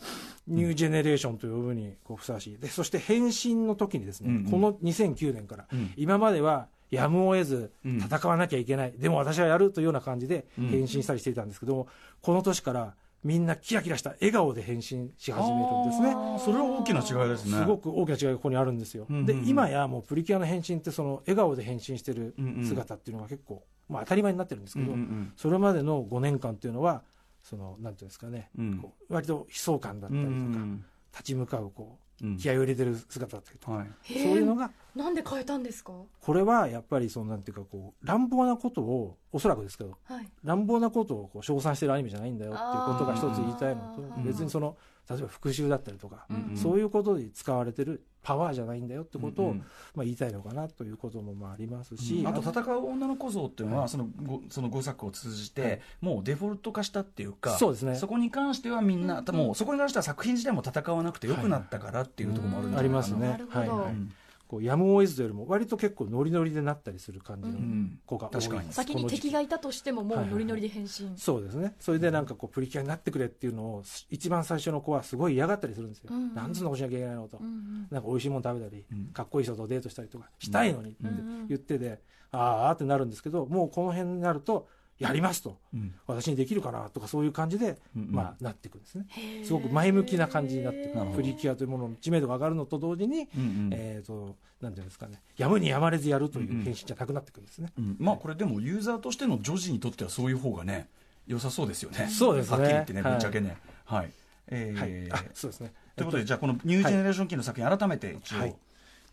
[0.48, 2.58] ニュージェネレーションと呼ぶにこうふさわしい。
[2.58, 4.50] でそして変身の時にですね、うんうん。
[4.50, 5.92] この2009年から、うん。
[5.96, 7.98] 今まではやむを得ずうん。
[7.98, 10.68] 戦わなきゃいけない、でも私はやるというような感じでうん。
[10.68, 11.88] 変身したりしていたんですけども、
[12.22, 16.14] この年からみんなキラキラした笑顔で変身し始めるんですね。
[16.38, 17.52] それは大きな違いですね。
[17.52, 19.26] すごく大きな違いがここにあるんですよ、うんうんうん。
[19.26, 22.64] で今やもうプリキュアの変身ってその笑顔で変身してるうんうん。
[22.66, 27.02] 姿っていうのが結構、まあ、当たり前になってるんですけど、うんうんそれまでの5年間っていうのは
[27.42, 28.78] そのなんていうんですかね、うん。
[28.78, 31.96] こう割と悲壮感だったうんりとか、うん立ち向かうこうんう
[32.38, 33.88] 気合を入れてる姿だったりとか、はい。
[34.06, 35.92] そういうのがなんで変えたんですか？
[36.20, 40.28] これはやっぱりそのなんていうかこう乱暴なことをおそらくですけどはい。
[40.44, 44.76] 乱暴なことをこう称賛してるアニメじゃないんだよっていうことが一つ言いたいのと別にその
[45.08, 46.56] 例えば復讐だったりとか、うんうん。
[46.56, 49.58] そういうことで使われてるパワーじゃないんだよってことを、うんうん。
[49.94, 53.88] まあ、言いたいのかなということもまあありますし、あと戦う女の子像っていうのは、はい。
[53.90, 55.80] そのごその5作を通じて、はい。
[56.00, 57.96] もうデフォルト化したっていうかそうですね。
[57.96, 62.88] そこに関してはみんな、もうそこに関しては作品自体も戦わなくてよくなったからっていうところもあるんじゃあないかな。
[62.88, 63.28] りますね。
[63.28, 63.68] なるほどはい。
[63.68, 64.12] はいうん
[64.54, 68.72] こうやむを得ずというよりも割と結構ノリノリでなったりする感じのん子が多い確かに。
[68.72, 71.74] 先に敵がいたとしてももうノリノリで変身、そうですね。
[71.80, 76.34] それでなんかこうプリキュアになってくれっていうのを一番最初の子はすごい嫌がったりするんですよ、うんうん。
[76.34, 77.86] なんつうのこしなきゃいけないのと、うんうん。
[77.90, 79.06] なんか美味しいもの食べたり、うん。
[79.06, 84.68] かっこいい人とデートしたりとかしたいのにってうん言ってて、ああってなるんですけどもうこの辺になると
[85.04, 85.58] やりますと。
[85.72, 85.94] うん。
[86.06, 88.08] 私にできるかなとかそういう感じで、うんうん。
[88.10, 89.06] まあ、なっていくんですね。
[89.44, 93.70] すごく前向きな感じになっていくプリキュアというものの知名度が上がるのと同時に、うんうん。
[93.72, 95.20] えー、となんていうんですかね。
[95.36, 97.96] やむにやまれずやるといううんうん変身じゃなくなってくるんですね、うん。
[97.98, 100.88] まあこれでもユーザーとしての女児にとってはそういう方がね
[101.26, 102.08] 良さそうですよね。
[102.08, 102.56] そうですね。
[102.56, 103.18] はっきり言ってねぶはい。
[103.18, 103.56] っちゃけね。
[103.84, 104.10] はい、
[104.48, 104.80] えー。
[104.80, 105.72] はい、あそうですね。
[105.96, 108.56] ということで、じゃあこのニュージェネレーション期の作品改めて一応、はい、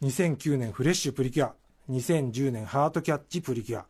[0.01, 1.53] 2009年フレッシュプリキュア。
[1.89, 3.85] 2010年ハートキャッチプリキュア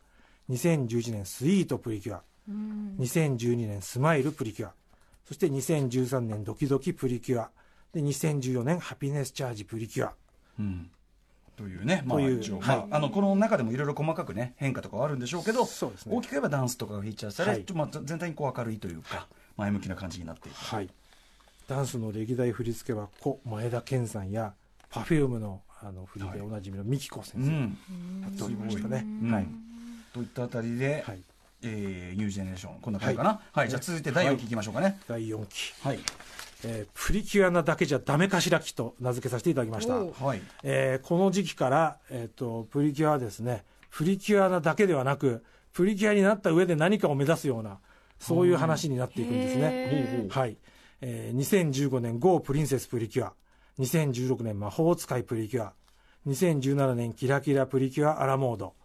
[0.52, 2.22] 2011年スイートプリキュア。
[2.50, 2.96] うん。
[3.00, 4.74] 2012年スマイルプリキュア。
[5.26, 7.50] そして2013年ドキドキプリキュア。
[7.94, 10.14] で2014年ハピネスチャージプリキュア。
[10.60, 10.90] うん。
[11.56, 12.78] というね、まあ、一応、はい。
[12.78, 16.16] まあ、あのこの中でもいろいろ細かくね変化とかはあるんでしょうけどそうですね。
[16.16, 17.66] 大きく言えばダンスとかがフィーチャーされ、はい。
[17.66, 20.90] ちょまあ、全体にこう明るいというか前向きな感じになっていく、はい。
[21.68, 24.54] ダンスの歴代振り付けは故前田健さんや
[24.92, 29.48] Perfume のあの振りでおなじみのミキコ先生うん、やっておりましたね、うんはい、
[30.14, 31.22] といったあたりで、はい、
[31.64, 33.42] えーニュージェネレーションこんな感じかな。
[33.52, 34.48] はい、じゃあ続いて第4期い。
[34.48, 35.00] きましょうかね。
[35.08, 36.00] 第4期、はい。
[36.64, 39.96] えープリキュアなだけじゃダメかしら期と名付けさせていただきました。
[39.96, 40.42] はい。
[40.64, 45.44] えーこの時期から、えー、とプリキュアはですねプリキュアなだけではなく
[45.74, 47.80] プリキュアになった上で何かを目指すような
[48.20, 50.28] そういう話になっていくんですね。
[50.30, 50.58] はい。
[51.02, 53.34] えー2015年 GO プリンセスプリキュア。
[53.80, 55.74] 2016年魔法使いプリキュア。
[56.28, 58.76] 2017年キラキラプリキュアアラモード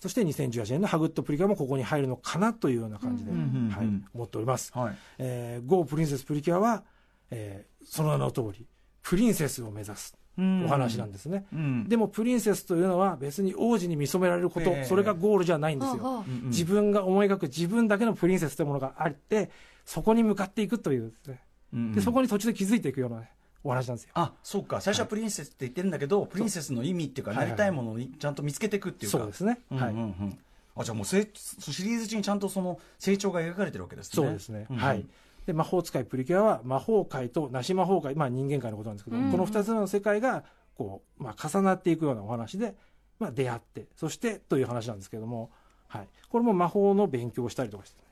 [0.00, 4.70] そして2018年のハグッドプリキュアもここに入るのかなというような感じで、うんうんうんはい、思っております。
[4.74, 4.96] はい。
[5.18, 6.84] えー、GO プリンセスプリキュアは、
[7.30, 8.66] えーその名の通り
[9.02, 11.46] プリンセスを目指すお話なんですね。
[11.52, 11.88] うん。
[11.88, 14.84] でもプリンセスというのは別に王子に見初められること、ええ。
[14.84, 16.00] それがゴールじゃないんですよ。
[16.02, 16.10] ああ。
[16.10, 16.48] うんうん。
[16.48, 19.50] 自分が思い描く自分だけのプリンセスというものがあって、
[19.84, 21.10] そこに向かっていくという。
[21.10, 21.40] ですね、
[21.72, 21.92] うんうん。
[21.92, 23.22] でそこに途中で気づいていくような
[23.66, 24.10] お話なんですよ。
[24.14, 29.58] あそうか最初はプリンセスって言ってるんだけど、プリンセスの意味っていうかなりたいものをちゃんと見つけていくっていうかそうですね。
[29.70, 29.92] はい。
[29.92, 30.38] うん
[30.78, 34.66] あじゃあもうせシリーズ中にちゃんとその成長が描かれてるわけですねそうですね。
[34.70, 35.06] はい。
[35.46, 40.44] で、魔法使いプリキュアは魔法界となし魔法界、まあ人間界のことなんですけど、うんこの二つの世界が、
[40.76, 42.74] こう、まあ重なっていくようなお話で、
[43.18, 45.50] まあ出会って、そしてという話なんですけども、
[45.88, 46.08] はい。
[46.28, 48.05] これも魔法の勉強をしたりとかして、ね、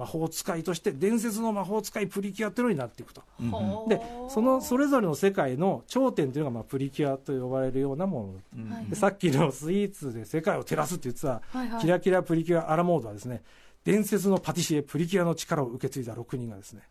[0.00, 3.22] 魔法使いとして伝説の魔法使いプリキュアっていうのになっていくと。
[3.38, 3.88] うん。
[3.88, 8.60] で、そのそれぞれの世界の頂点というのが、まあ、プリキュアと呼ばれるようなもの。
[8.64, 11.80] うんさっきのスイーツで世界を照らすって言ってた、はいはい。
[11.80, 13.42] キラキラプリキュアアラモードはですね
[13.84, 16.82] 伝説のパティシエプリキュアの力を受け継いだ6人がですね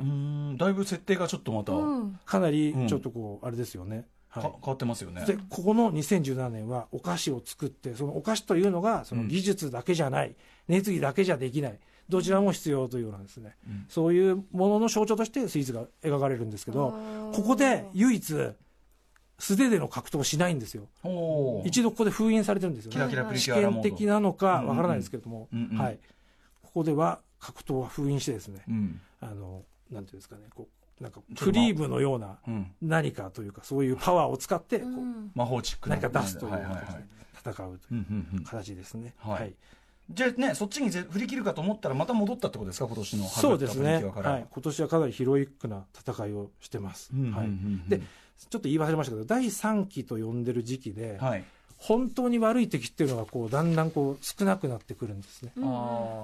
[0.00, 0.04] うー
[0.52, 2.18] んだいぶ設定がちょっとまた、うん。
[2.24, 2.88] かなりうん。
[2.88, 4.06] ちょっとこう、あれですよね、
[4.40, 5.24] か変わってますよね。
[5.26, 10.34] でここの2017年はお菓子を作ってそのお菓子というのがその技術だけじゃない、
[10.68, 13.56] 熱意だけじゃできないどちらも必要というようなですね、
[13.88, 16.94] そういうものの象徴としてスイーツが描かれるんですけど
[17.32, 18.34] ここで唯一
[19.38, 20.88] 素手での格闘をしないんですよ。
[21.64, 22.96] 一度ここで封印されてるんですよね。
[22.96, 23.82] キラキラプリ試キュアラモード。
[23.82, 25.98] 験的なのかわからないですけれども、うんうんはい、
[26.62, 29.00] ここでは格闘は封印してですね、うん。
[29.20, 30.68] あのなんていうんですかねこ
[31.00, 32.70] うなんかクリームのようなうん。
[32.80, 34.90] 何かというかそういうパワーを使ってこう
[35.34, 35.96] 魔法チックな。
[35.96, 36.84] 何か出すというはいはいはい。
[36.84, 39.14] 形で戦うとうんいううんうん形ですね。
[39.18, 39.54] はい
[40.10, 47.10] じゃあねそっちにぜ振り切るかと思ったらまた戻ったってことですか今年のそうですね、はい、今年はかなりヒロイックな戦いをしてます。
[47.88, 48.00] で
[48.50, 51.44] ちょっと言い忘れましたけど第3期と呼んでる時期で、はい。
[51.78, 55.52] 本当に悪い敵っていうのがこうだんだんこう少なくなってくるんですね。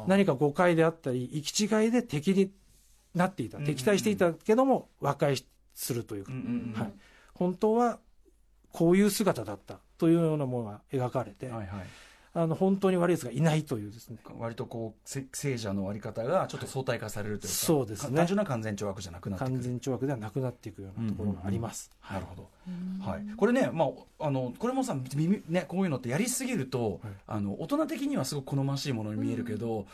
[0.06, 2.50] 何か誤解であったり行き違いで敵に
[3.14, 6.80] なっていた敵対していたけども和解するというか、うんうんうん。
[6.80, 6.92] はい、
[7.34, 7.98] 本当は
[8.72, 11.68] こういう姿だったというようなものが描かれて、はいはい
[12.34, 14.16] あの本当に悪い奴がいないというですね。
[14.38, 18.16] 割とこうせ聖者のあり方がちょっと相対化されるというか、そうですね。
[18.16, 19.54] 単純な完全懲悪じゃなくなってくる。
[19.54, 21.90] 完全懲悪ではなくなっていくようなところがあります。
[22.10, 22.48] なるほど、
[23.00, 23.86] はい、これね、ま
[24.18, 27.12] あ、あのこれもさ耳、ね、こういうのってやりすぎると、はい。
[27.26, 29.86] あの大人的にはすごく好ましいものに見えるけど、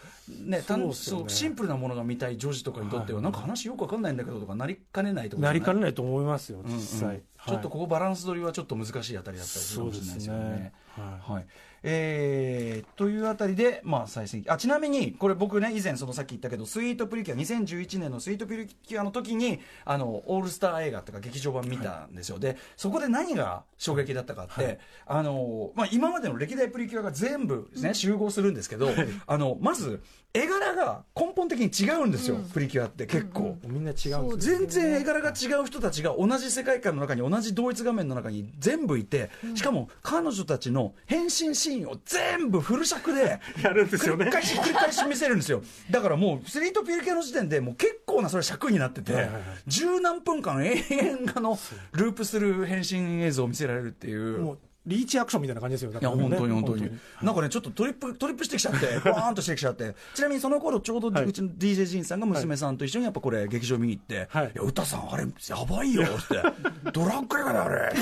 [0.44, 0.94] ね単そうね。
[0.94, 3.24] そうシンプルなものが見たい女児とかにとっては、はい。
[3.24, 6.70] なんか話よくわかんないんだけどとかなりかねないところなりかねねないと思いますよ、うん。
[6.70, 6.76] うん。
[6.76, 7.20] 実際。
[7.46, 10.72] ちょっとここバランス取りはちょっと難しいあたりだったりするかもしれないですよね。
[10.96, 11.46] ははい
[11.82, 24.78] えーというあたりで、まあ、最新あちなみにこれ僕ね以前そのさっき言ったけどスイートプリキュア2011年のスイートプリキュアの時にあのオールスター映画とか劇場版見たんですよ、でそこで何が衝撃だったかって、はい。
[25.06, 28.90] あのまあ、今までの歴代プリキュアが全部、ね集合するんですけど、
[29.26, 30.02] あのまず
[30.34, 33.56] 絵柄が根本的に違うんですよ、プリキュアって結構。
[33.64, 44.26] い、みんな違うんですよ全然絵柄が違う人たちが同じ世界観の中に同じ同一画面の中に全部いて、しかも彼女たちの変身シーンを全部フル尺でやるんですよね。
[44.26, 45.62] 繰り返し繰り返し見せるんですよ。
[45.90, 49.42] だからもうスリートピル系の時点でもう結構なそれ尺になっててはいはいはい。
[49.66, 51.58] 十何分間永遠あの
[51.92, 54.38] ループする変身映像を見せられるっていう。
[54.40, 55.90] もうリーチアクションみたいな感じですよ。
[55.90, 56.90] ねいや本当に本当に、
[57.22, 59.94] なんかねちょっとトリップトリップしてきちゃって バーンとしてきちゃって。
[60.14, 61.24] ちなみにその頃ちょうどはい。
[61.24, 64.46] うちの DJ ジンさんが娘さんと一緒にやっぱこれ劇場見に行って「はい。
[64.46, 66.42] いや歌さんあれやばいよ」って
[66.92, 67.92] 「ドラッグ映画だあれ」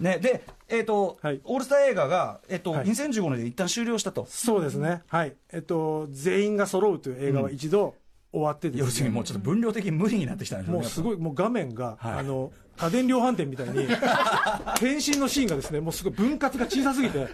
[0.00, 1.40] ねでえっ、と、はい。
[1.44, 2.86] オールスター映画が、えっとはい。
[2.86, 4.26] 2015年で一旦終了したと。
[4.28, 5.02] そうですね。
[5.06, 5.36] はい。
[5.52, 7.94] えっと、全員が揃うという映画は一度
[8.32, 12.18] 終わってですね、要するにもうちょっと分量的に無理になってきたんですよねもうすごい、もう画面が、はい。
[12.18, 13.86] あの、家電量販店みたいに、
[14.80, 17.26] 変身のシーンがですね、もうすごい分割が小さすぎて、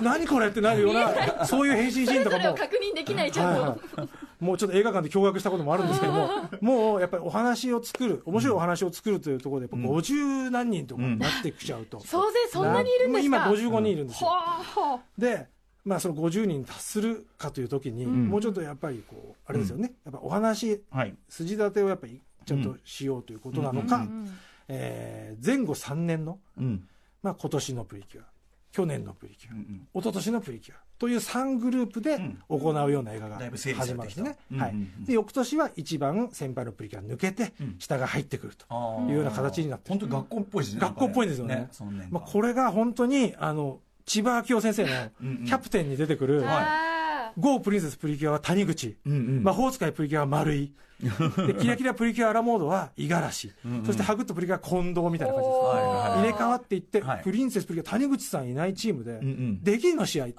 [0.00, 6.28] 何これってなるような、そういう変身シーンとかも、確認できないちゃんと、はいはい、もうちょっと映画館で驚愕したこともあるんですけども、
[6.60, 12.00] もうやっぱりお話を作る、面白いお話を作るというところで、やっぱ50何人とかになってきちゃうと。
[12.00, 13.36] 総勢そんなにいるんですか。
[13.36, 14.30] 今55人いるんですよ。
[14.30, 15.48] はで、
[15.86, 18.28] まあ、その50人に達するかというときに、ん。
[18.28, 21.14] もうちょっとやっぱりこう、あれですよね、やっぱお話、はい。
[21.28, 24.06] 筋立てをやっぱりちゃんとしようということなのか、
[24.68, 26.88] えー前後3年の、うん。
[27.22, 28.24] まあ、今年のプリキュア、
[28.72, 29.88] 去年のプリキュア、うんうん。
[29.94, 32.38] 一昨年のプリキュアという3グループでん。
[32.48, 34.36] 行うような映画が始まるんですね。
[34.56, 34.92] はいうんうん。
[34.98, 37.76] うんで翌年は一番先輩のプリキュア抜けてうん。
[37.78, 38.66] 下が入ってくると
[39.08, 41.54] いうような形になってる本当に学校っぽいですね学校っぽいんですよね。
[41.54, 45.44] なんかその年まあ、これが本当にあの千葉明夫先生のうんうん。
[45.44, 49.42] キャプテンに出てくるあーゴープリンセスプリキュアは谷口、うんうん。
[49.42, 53.52] 魔法使いプリキュアは丸井でキラキラプリキュアアラモードは五十嵐、
[53.84, 55.60] そしてハグッとプリキュアは近藤みたいな感じです。
[56.16, 57.22] 入れ替わっていって、はい。
[57.22, 59.62] プリンセスプリキュア谷口さんいないチームで、んうん。
[59.62, 60.34] できんの試合って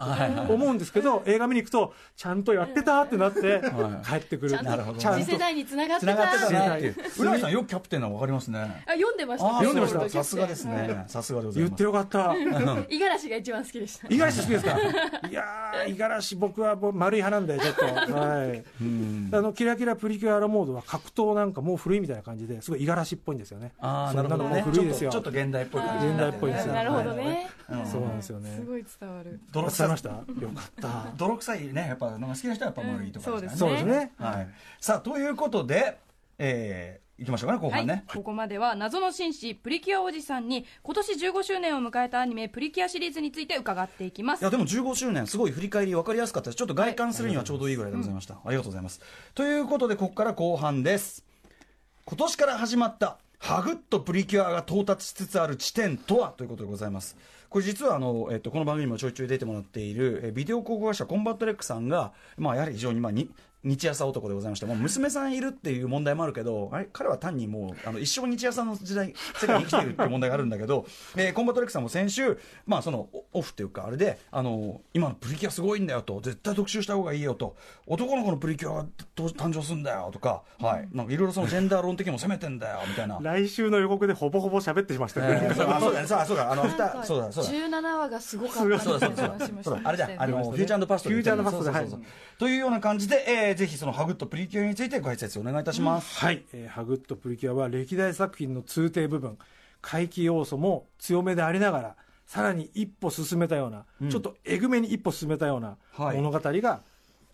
[0.51, 5.25] 思うんですけど、映画見に行くとちゃんとやってたってなって はい帰ってくる、なるほどとちゃんと。
[5.25, 6.93] 次世代につながってたつながってたなっていう。
[6.93, 8.59] 世代浦井さんよくキャプテンなの分かりますね。
[8.87, 9.49] あ読んでました。
[9.59, 10.09] 読んでました。
[10.09, 11.05] さすがですね。
[11.07, 11.69] さすがでございます。
[11.69, 12.33] 言ってよかった。
[12.33, 14.07] 五十嵐が一番好きでした。
[14.07, 14.77] 五十嵐好きですか？
[15.29, 17.85] いやー五十嵐僕はもう丸い派なんでちょっと。
[18.15, 18.63] はい。
[18.81, 19.29] うん。
[19.31, 23.73] あのキラキラプリキュアアラモードは格闘なんかもう古いみたいな感じですごい五十嵐っぽいんですよね。
[23.79, 24.59] ああそなるほどね。
[24.65, 25.11] う古いですよ。
[25.11, 27.49] ちょっとちょっと現代っぽい感じ現代っぽいですよなるほどね。
[27.69, 27.85] うん。
[27.85, 28.55] そうなんですよね。
[28.55, 29.39] すごい伝わる。
[29.51, 30.09] 泥臭伝えました？
[30.09, 30.23] よか
[30.61, 31.11] った。
[31.17, 31.87] 泥臭いね。
[31.89, 34.11] やっぱなんか好きな人はやっぱ丸いとかうんそうですね。
[34.17, 34.47] はい。
[34.79, 35.97] さあということで
[36.39, 44.41] えー、いきましょうかね後半ね、はい、ここまでは謎の紳士プリキュアおじさんに今年15周年を迎えたアニメプリキュアシリーズについて伺っていきます。
[44.41, 46.57] いやでも15周年すごい振り返り分かりやすかったです。
[46.57, 49.01] ちょっと概観するにはちょうどいいぐらいでございました、ありがとうございます。
[49.33, 51.25] ということでここから後半です。
[52.05, 57.17] 今年から始まったハグッとプリキュアが到達しつつある地点とはということでございます。
[57.49, 63.29] これ実はあの、えっと、この番組にもちょいちょい出てもらっているえビデオ考古学者コンバットレックさんが、まあ、やはり非常に、まあ、に
[63.63, 70.85] 日朝男でございましてもう娘さんいるっていう問題もあるけどあれ彼は単にもうあの一生日朝の時代世界に生きてるっていう問題があるんだけど、
[71.17, 83.19] えーコンバットレックさんも先週、まあ、そのオオフっていうかあれであの今のプリキュアすごいんだよと絶対特集した方がいいよと男の子のプリキュアがと誕生するんだよとか、はい、なんかいろいろそのジェンダー論的にも攻めてんだよみたいな。
[83.21, 85.25] 来週の予告でほぼほぼ喋ってしました。
[85.25, 86.55] よね、えーそうあそうだねそうだそうだ
[87.03, 89.81] そうだそうだ17話がすごかったそうだそうだそうだ。
[89.83, 91.99] あれだあのフューチャーパストフューチャーパスト
[92.37, 99.37] というような感じで、えーぜひそのハグッとプリキュアについてご解説お願いいたします、はい、えーハグッとプリキュアは歴代作品の通底部分。
[99.79, 104.09] 怪奇要素も強めでありながらさらに一歩進めたような、うん。
[104.09, 106.17] ちょっとえぐめに一歩進めたようなはい。
[106.17, 106.81] 物語が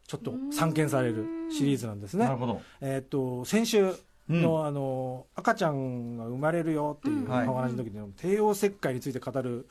[0.06, 2.26] ちょっと散見されるシリーズなんですね。
[2.26, 2.38] なる。
[2.38, 2.62] ほど。
[2.82, 3.96] えーっと先週
[4.30, 4.66] の,、うん。
[4.66, 7.48] あの赤ちゃんが生まれるよっていうおはい。
[7.48, 9.68] 話の時に、帝王切開について語る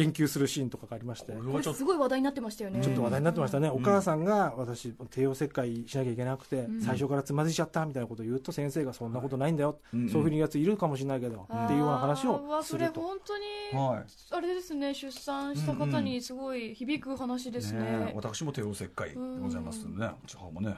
[0.00, 1.32] 言及するシーンとかがありまして。
[1.32, 2.80] これすごい話題になってましたよね。
[2.82, 3.72] ちょっと話題になってましたね、ん。
[3.72, 6.80] お母さんが私、帝王切開しなきゃいけなくて、ん。
[6.80, 10.08] 最初からつまずいちゃったみたいなことを言うと、先生がそんなことないんだよ、うん。
[10.08, 13.00] そういうふうに言うやついるかもしれないけど、っていうような話をすると。
[13.00, 14.04] 本当にはい。
[14.30, 20.10] あれですね出産した方にすごい響く話ですね,、ねえ私も帝王切開でございますね。
[20.36, 20.76] 母もね、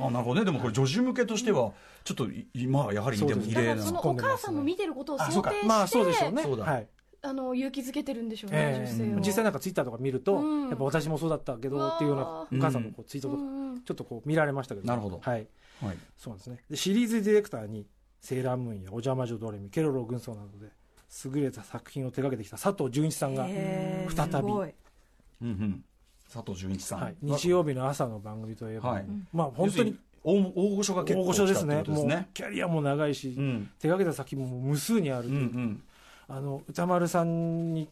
[0.00, 0.44] あなるほどね。
[0.44, 1.72] でもこれ女児向けとしては
[2.04, 6.64] ちょっとい今はやはり異例なだからそのお母さんも見てることを想定してまあそうでしょうね、そうだ。
[6.64, 6.86] はい
[7.22, 8.86] あの勇気づけてるんでしょうね、ええ。
[8.86, 10.68] 女性を実際なんかツイッターとか見ると、うん。
[10.68, 13.42] やっぱ私もそうだったけどっていうようなお母さんのこうツイートとか、
[13.84, 15.20] ちょっとこう見られましたけど、なるほど。
[15.22, 15.46] はい、
[15.82, 15.96] はい。
[16.16, 16.58] そうなんですね。
[16.70, 17.86] でシリーズディレクターに
[18.20, 20.72] 「セーラームーン」や「お邪魔女ドレミ」「ケロロ軍曹」などで
[21.34, 24.52] 優れた作品を手掛けてきた佐藤純一さんが、再び。
[25.42, 25.84] うんうん。
[26.32, 29.06] 佐藤純一さん、はい、日曜日の朝の番組といえば、はい。
[29.32, 31.82] まあ本当に大大御所が結構大御所ですね。
[31.88, 33.70] もうキャリアも長いし、うん。
[33.78, 35.82] 手掛けた作品も無数にあるとうんう、ん
[36.30, 37.90] あの歌丸さんに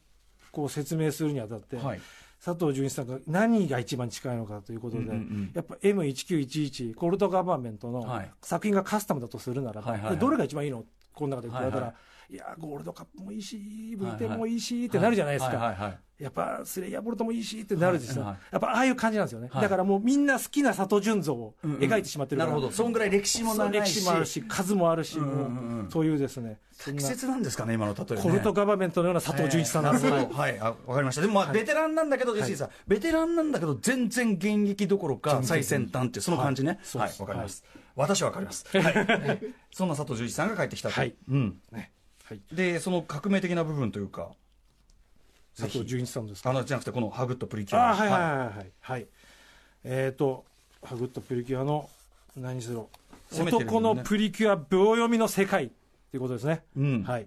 [0.53, 2.01] こう説明するにあたって、はい。
[2.43, 5.51] 佐藤純一さんが何が一番近いのかということで、うんうんうん。
[5.55, 8.31] やっぱ M1911 コルトガバメントのはい。
[8.43, 10.17] 作品がカスタムだとするならば、はいはいはい。
[10.17, 10.85] でどれが一番いいの？
[11.15, 11.99] この中でって言われたら、はいい
[12.37, 13.57] やゴールドカップもいいし
[13.99, 18.39] VT もいいしってなるじゃないですか、やっぱスレイヤーボルトもいいしってなるですよ、はいはい。
[18.53, 19.63] やっぱああいう感じなんですよね、はい。
[19.63, 22.73] だからもうみんな好きな佐藤純像を描いてしまってるから、なるほど。
[22.73, 23.95] そんぐらい歴史も長いし。
[23.95, 25.79] 歴史もあるし数もあるし、うんうんうん。
[25.79, 26.59] もうそういうですね。
[26.85, 28.23] 適切なんですかね今の例えね。
[28.23, 30.39] コルトガバメントのような佐藤純一さんなんですよ、なるほど。
[30.39, 30.59] はい。
[30.59, 31.21] あわかりました。
[31.21, 32.71] でもまあベテランなんだけどジェシーさん。
[32.89, 36.81] ベテランなんだけど全然現役どころか最先端っていうその感じね。
[36.97, 37.13] はい。
[37.21, 37.65] わかります。
[37.95, 38.67] 私はわかります。
[38.77, 39.55] はい。
[39.73, 40.95] そんな佐藤純一さんが帰ってきたと。
[40.95, 41.15] はい。
[41.29, 41.61] うん。
[41.71, 41.93] ね
[42.29, 44.31] はい、でその革命的な部分というか
[45.59, 46.51] 佐藤純一さんですか？
[46.51, 48.21] あのじゃなくてこのハグッとプリキュアあはいはい。
[48.21, 49.07] はいはいはい。
[49.85, 50.45] えっ、ー、と
[50.83, 51.89] ハグッとプリキュアの
[52.37, 52.89] 何しろ
[53.33, 53.43] ね。
[53.43, 57.03] 男のプリキュア秒読みの世界っていうことですね、うん。
[57.03, 57.27] はい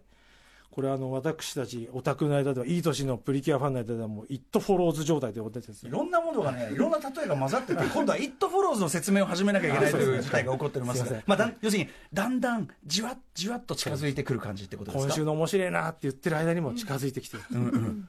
[0.72, 5.84] これあの私たちオタクの間ではいい年のプリキュアファンの間ではもう「イット・フォローズ」状態ということです。
[5.84, 11.04] ねいろんなものがね、いろんな例えが混ざってて、 今度は「イット・フォローズ」の説明を始めなきゃいけないという 事態が起こっておりますすい。
[11.04, 15.08] ませんまあ、だん要するに、だんだんじわっじわっと近づいてくる感じってことですか？
[15.10, 17.44] 今週の面白いなって言ってる間にも近づいてきてる、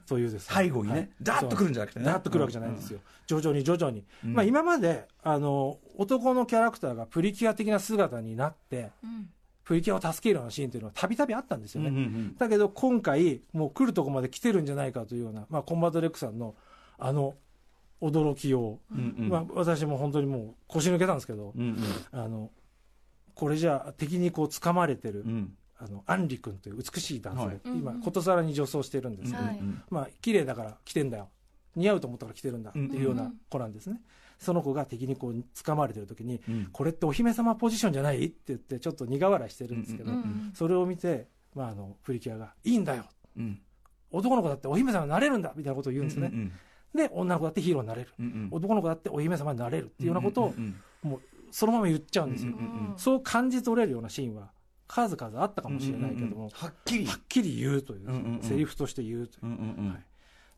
[0.05, 0.55] そういうですね。
[0.55, 2.05] 背後にねダーッと来るんじゃなくてね。
[2.05, 9.29] ダーッと来るわけじゃないんですよ、徐々に徐々に、まあ、今まであの男のキャラクターがプリキュア的な姿になってうん
[9.63, 12.35] プリキュアを助けるようなシーンというのはたびたびあったんですよね、うんうんうん。
[12.37, 16.55] だけど今回もう来るとこまで来てるんじゃないかというような、まあ、コンバットレックさんの
[16.97, 17.35] あの
[18.01, 19.29] 驚きを、うんうん。
[19.29, 21.77] まあ、私も本当にもう腰抜けたんですけど、うん
[22.11, 22.49] あの
[23.35, 25.31] これじゃあ敵にこう掴まれてる、うん。
[25.31, 27.59] うんあのアンリ君という美しい男性、はい。
[27.65, 28.03] 今うんうん。
[28.03, 29.59] ことさらに女装してるんですけど、はい。
[29.89, 31.29] まあ綺麗だから来てんだよ。
[31.75, 33.99] 似合うと思ったから来てるんだっていうような子なんですね、
[34.43, 36.69] その子が敵にこう掴まれてる時に、うん。
[36.71, 43.05] これってお姫様ポジションじゃないって言ってちょっと苦笑いしてるんですけど、うんうんそれを見て、まあ、あのプリキュアが「いいんだよ。
[43.37, 43.59] うん。
[44.11, 46.51] 男の子だってお姫様になれるんだ」みたいなことを言うんですね、うん
[46.93, 48.47] で女の子だってヒーローになれる、うんうん。
[48.51, 52.97] 男の子だってお姫様になれるっていうようなことをんんもうそのまま言っちゃうんですよ、うんうんうん。
[52.97, 54.51] そう感じ取れるようなシーンは
[54.87, 56.49] 数々あったかもしれないけども、うんうんうん。
[56.49, 57.05] はっきり。
[57.07, 58.41] はっきり言うという、うんうんうん。
[58.43, 59.89] セリフとして言うという、うんうんうん。
[59.89, 60.05] はい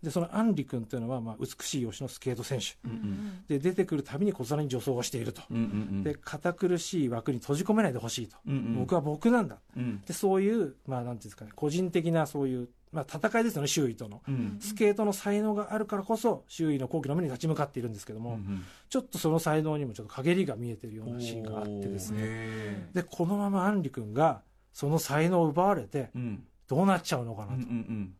[0.03, 2.77] でそのアンリ君というのは、まあ、美しい容姿のスケート選手。
[2.85, 5.65] うんうんで出てくるたびに小皿に女装をしていると、うんうんう
[5.99, 6.03] ん。
[6.03, 8.75] で堅苦しい枠に閉じ込めないでほしいと、うんうん。
[8.79, 9.57] 僕は僕なんだ。
[9.75, 10.01] うん。
[10.01, 14.57] でそういう、まあ、なんていうんですかね個人的なそういう、まあ、戦いですよね周囲との、うん。
[14.59, 22.21] スケートの才能があるからこそ周囲の好奇の目に立ち向かっているんですけども、うんちょっとその才能にもちょっと陰りが見えてるようなシーンがあってですね。
[22.21, 26.43] ねでこのままアンリ君がその才能を奪われてうん。
[26.67, 28.13] どうなっちゃうのかなうんと、うん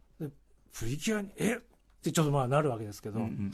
[0.78, 1.56] プリキュアにえ？
[1.56, 1.60] っ
[2.04, 3.54] てちょっとまあなるわけですけど、うんうん。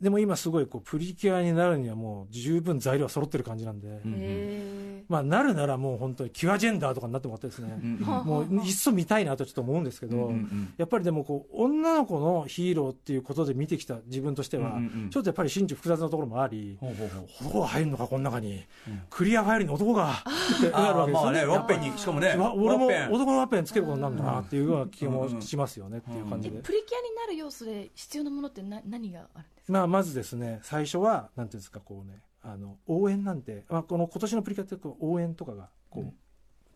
[0.00, 10.32] でも今すごいこうプリキュアになるにはもう十分材料は揃ってる感じなんで、まあなるならもう本当にキュアジェンダーとかになってもらってですね、もういっそ見たいなとちょっと思うんですけど、
[10.76, 14.78] やっぱりでもこう女の子のヒーローっていうことで見てきた自分としては、
[15.10, 19.02] ちょっとやっぱり心中複雑なところもあり、男が入るのかこの中に、うん。
[19.08, 21.40] クリアファイルに男がってなるわけですよね。
[21.40, 26.60] あーまあねワッペンにしかもねわ俺も男のワッペンつけることになるんだなっていうような気もしますよねっていう感じで。
[26.60, 36.14] プリキュアになる要素で必要なものってな何があるんですかまあ、まずですね、最初は、なんていうんですか、こうね、あの、応援なんて、まあ、この今年のプリキュアってこう応援とかが、こう、うん。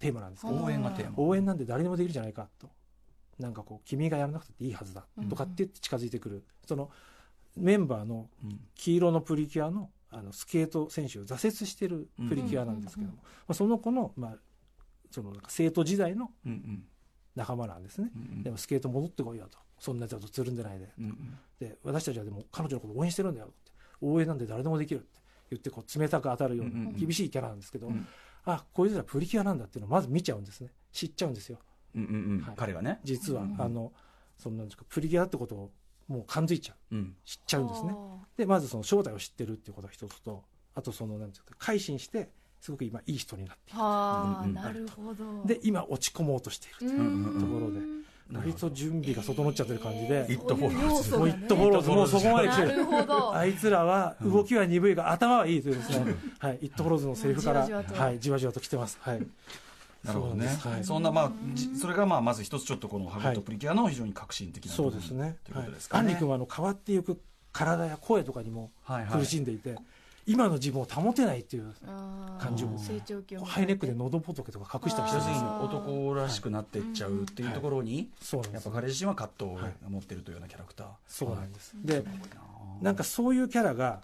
[0.01, 1.15] テーマなんですけど、応援がテーマ。
[1.19, 2.69] 応援なんて誰でもできるじゃないかと。
[3.39, 5.29] なんかこう、君がやらなくていいはずだうん。
[5.29, 6.45] とかって言って近づいてくる。
[6.67, 6.91] その、
[7.57, 8.61] メンバーのうん。
[8.75, 13.19] 黄色のプリキュアの、あの、スケート選手を挫折してるプリキュアなんですけども、うん。
[13.19, 14.37] まあ、その子の、まあ、
[15.11, 16.85] その、なんか生徒時代のうんうん
[17.37, 18.11] 仲間なんですね。
[18.15, 19.59] うんでもスケート戻ってこいよと。
[19.79, 20.93] そんなやつだとつるんでないで。
[20.99, 21.39] うんうん。
[21.59, 23.73] で私たちはでも彼女のことを応援してるんだよって。
[24.03, 25.21] 応援なんて誰でもできるって
[25.51, 26.95] 言ってこう冷たく当たるよううんうんうなん。
[26.97, 28.07] 厳しいキャラなんですけど、うん。
[28.45, 30.71] あこいつらプリキュアなんだっていうのをまず見ちゃうんですね。
[30.93, 31.59] 知っちゃうんですよ。
[31.95, 32.41] うんうんうん。
[32.41, 32.55] はい。
[32.57, 33.01] 彼がね。
[33.05, 33.93] 実は、うんあの
[34.39, 35.71] そんなんですかプリキュアってことを
[36.09, 36.97] もう感づいちゃう。
[36.97, 37.17] うん。
[37.25, 37.95] 知っちゃうんですね。
[38.39, 40.43] でまずその正体を知ってるっていうことが一つと
[40.75, 42.31] あとそのなんていうか改心して
[42.61, 43.75] すごく今いい人になってい
[44.81, 44.89] る。
[44.89, 45.25] ほど。
[45.43, 47.81] るで今落ち込もうとしているうーんところで
[48.33, 52.69] 割と準備が整っちゃってる感じで、イットフォローズもうイットフォローズもうそこまで来てる。
[52.69, 53.35] なるほど。
[53.35, 58.03] あいつらは動きは鈍いが頭はいいというですね、はい、イットフォローズのセリフから、じわじわと。
[58.03, 58.99] はい、じわじわと来てます。
[59.01, 59.27] はい。
[60.05, 60.49] なるほどね。
[60.83, 65.37] そんなまあじそれがまあまず一つちょっとこのハグとプリキュアの非常に革新的なそうですね。
[65.45, 66.01] ということですはい。
[66.01, 67.21] アンかねリ君はあの変わっていく
[67.53, 69.21] 体や声とかにもはいはい。
[69.21, 69.77] 苦しんでいて、
[70.31, 71.75] 今の自分を保てないっていう
[72.39, 72.57] 感
[73.45, 75.21] ハイネックで喉仏とか隠したりして。
[75.61, 78.09] 男らしくなっていっちゃうっていうところに
[78.53, 78.71] やっぱ。
[78.71, 80.87] 彼自身は葛藤を持ってるというようなキャラクター。
[81.09, 81.75] そうなんです。
[81.83, 82.05] で、はい
[82.81, 82.93] な。
[82.93, 84.03] んかそういうキャラが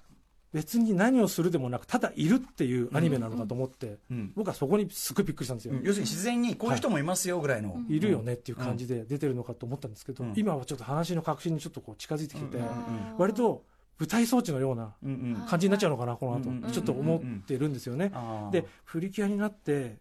[0.52, 4.32] 別に何をするでもなくただいるっていうアニメなのかと思って、うん。
[4.34, 5.74] 僕はそこにすごいびっくりしたんですよ。
[5.82, 7.78] 要するに自然にこういう人もいますよぐらいの。
[7.88, 10.32] いるよねっていう感じで出てるのかと思ったんですけど、うん。
[10.34, 12.66] 今はちょっと話の核心にちょっとこう近づいてきてて、うん。
[13.16, 13.62] 割と
[13.98, 14.94] 舞台装置のような
[15.46, 18.12] 感じになっちゃうのかな、この後、うんちょっと思ってるんですよね。
[18.52, 19.98] で、プリキュアになって、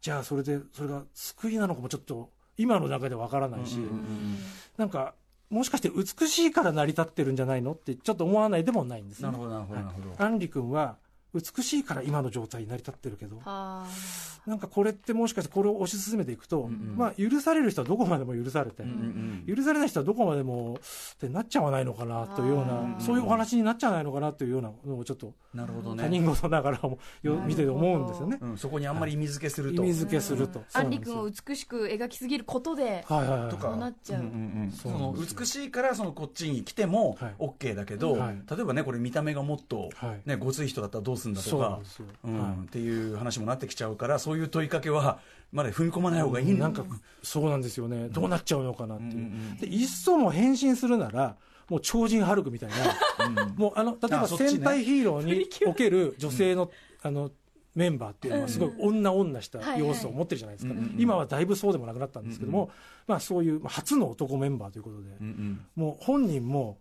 [0.00, 4.38] じゃあそれで、それが救いなのかもちょっと、今の段階でわからないし、うんうんうん
[4.76, 5.14] なんか、
[5.50, 7.72] もしかして美しいから成り立ってるんじゃないの？
[7.72, 9.28] って、ちょっと思わないでもないんですね。
[9.28, 9.38] なる。
[9.38, 10.24] ほどなるほどなるほど。
[10.24, 10.96] アンリ君は、
[11.34, 13.86] 美しいから今の状態に成り立ってるけど、は
[14.46, 16.94] なんかこれってもしかしてこれを推し進めていくと、うんうん。
[16.96, 19.56] まあ許される人はどこまでも許されて、うんうんうん。
[19.56, 20.78] 許されない人はどこまでも
[21.14, 23.00] ってなっちゃわないのかなというようあなー。
[23.00, 26.04] そういうお話になっちゃわないのかなというようなのをちょっとなるほどね。
[26.04, 28.38] 他人事ながらもよ見てて思うんですよね。
[28.40, 29.82] うんそこにあんまり意味付けすると。
[29.82, 30.62] 意味付けすると。
[30.74, 33.50] アンリ君を美しく描きすぎることで、はいはいはい。
[33.50, 33.68] とか。
[33.68, 34.20] そうなっちゃう。
[34.20, 34.70] うんうんうん。
[34.70, 37.34] その美しいからそのこっちに来てもはい。
[37.38, 38.42] OK だけど、はい。
[38.50, 40.28] 例えばねこれ見た目がもっと、はい。
[40.28, 42.30] ね、ごつい人だったらどうするんだとかそう。
[42.30, 45.20] なんっていう話もなってきちゃうからそういう問いかけは
[45.52, 46.50] まだ踏み込まない方がいい。
[46.50, 46.84] いなんか
[47.22, 48.08] そうなんですよね。
[48.08, 49.12] どうなっちゃうのかなっていう。
[49.12, 49.20] うんう
[49.54, 51.36] んで、いっそも変身するなら、
[51.68, 52.76] もう超人ハルクみたいな、
[53.44, 53.54] うん。
[53.56, 56.70] もうあの、例えば戦隊ヒーローにおける女性の、
[57.02, 57.30] あの、
[57.74, 60.74] メンバーっていうのはすごい女女した要素を持ってるじゃないですか。
[60.96, 62.70] 今はだいぶそうでもなくなったんですけども、
[63.06, 65.66] まあそういうまあ初の男メンバーということで、うんうん。
[65.74, 66.78] もう本人も、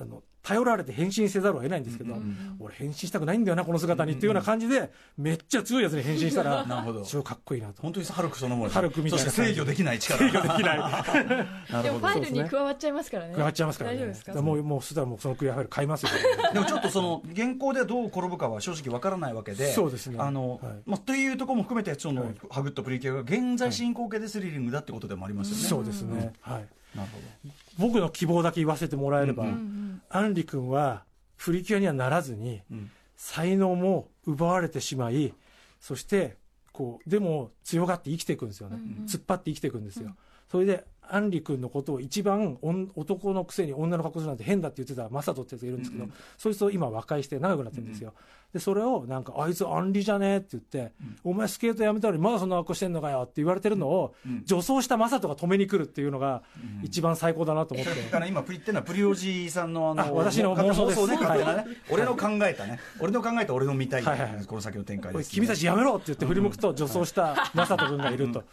[0.00, 7.02] あの、頼られて変身せざるを得ないんですけど、うんうん俺変身したくないんだよな、この姿にっていうような感じで、めっちゃ強いやつに変身したら、 なるほど。
[7.04, 7.82] 超かっこいいなと。
[7.82, 9.24] 本当にハルクそのものハルクみたいな。
[9.24, 10.18] そして制御できない力。
[10.18, 10.78] 制御できない。
[10.78, 13.34] な でもファイルに加わっちゃいますからね。
[13.34, 13.96] 加わっちゃいますからね。
[13.96, 14.42] 大丈夫ですか？
[14.42, 16.10] もう、もう、そしたらもうそのクリアファイル買いますよ、
[16.52, 20.16] でもちょっとその現行でどう転ぶかは正直わからないわけでそうですね。
[20.20, 20.74] あの、はい。
[20.86, 22.34] まあ、というところも含めてその、はい。
[22.50, 26.32] ハグッとプリキュアが現在進行形でスリリングだってことでもありますよね、そうですね。
[26.40, 26.66] はい。
[26.94, 30.02] なるほ僕の希望だけ言わせてもらえれば、うんうんうん。
[30.10, 31.04] アンリ君は
[31.36, 32.90] プリキュアにはならずに、ど、うん。
[33.16, 35.32] 才能も奪われてしまい、
[35.80, 36.36] そして、
[36.72, 38.76] こう、でも強がって生きていくんですよね。
[38.76, 39.06] うんうん。
[39.06, 40.14] 突っ張って生きていくんですよ。
[40.50, 42.58] それで、アンリ君のことを一番
[42.94, 46.16] 男のくせに女の格好するなんて変だって言ってたマサトってやつがいるんですけど、うんうん。
[46.38, 48.14] そいつを今和解して長くなってるんですよ。
[48.52, 50.92] で、それをなんか、あいつアンリじゃねえって言って、
[51.24, 54.42] お前スケートやめたのにまだそんな格好してんのかよって言われてるのを、うん。
[54.44, 56.42] 女装したマサトが止めに来るっていうのが、
[56.82, 57.94] 一番最高だなと思って。
[58.02, 61.06] だから今プリってのはプリオジさんのあのあ私の妄想です。
[61.06, 61.16] ね。
[61.16, 61.66] はい。
[61.90, 62.78] 俺の考えたね。
[63.00, 64.44] 俺の考えた俺の見たい、はいはいはい。
[64.44, 68.44] この先の展開です、君たちやめろって言って振り向くと女装したマサト君がいると。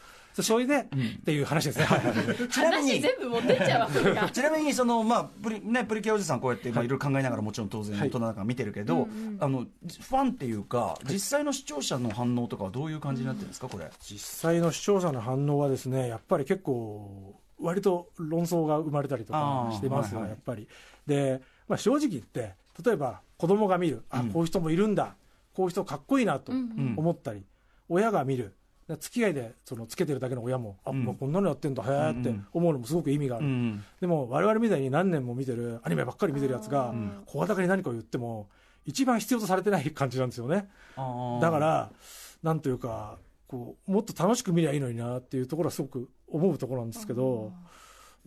[0.44, 0.86] それで、っ
[1.26, 1.86] ていう話ですね。
[1.86, 4.30] はいはいちなみに話全部持ってっちゃうわけが。
[4.30, 6.88] ちなみにその、まあプリね、プリキュアおじさんこうやってまあい。
[6.88, 8.10] ろいろ考えながらもちろん当然はい。
[8.10, 9.08] 大人だから見てるけど、
[9.40, 13.68] あのファンっていうか実際の視聴者の反応とかはどういう感じになってるんですか？
[13.68, 20.36] これ、実際の視聴者の反応はですね、やっぱり結構、割と論争が生まれたりとかしてますよ、はいはい。
[20.36, 20.68] やっぱり。
[21.06, 22.54] で、まあ、正直言って、
[22.86, 24.30] 例えば子供が見るあ、うん。
[24.32, 25.16] こういう人もいるんだ
[25.54, 26.94] こういう人かっこいいなとうん。
[26.96, 27.44] 思ったり、
[27.90, 28.56] 親が見る
[28.98, 31.04] 付き合いでそのつけてるだけの親もあ、うん。
[31.04, 38.50] もうこんなのやってんだへえって思うのもすごく意味がある、うんでも我々みたいに何年も見てるアニメばっかり見てるやつがん声高に何かを言っても
[38.86, 40.70] 一番必要とされてない感じなんですよね。
[41.42, 41.92] だから
[42.42, 43.18] なんというか
[43.48, 47.52] こうもっと楽しく見りゃいいのになっていうところはすごく思うところなんですけど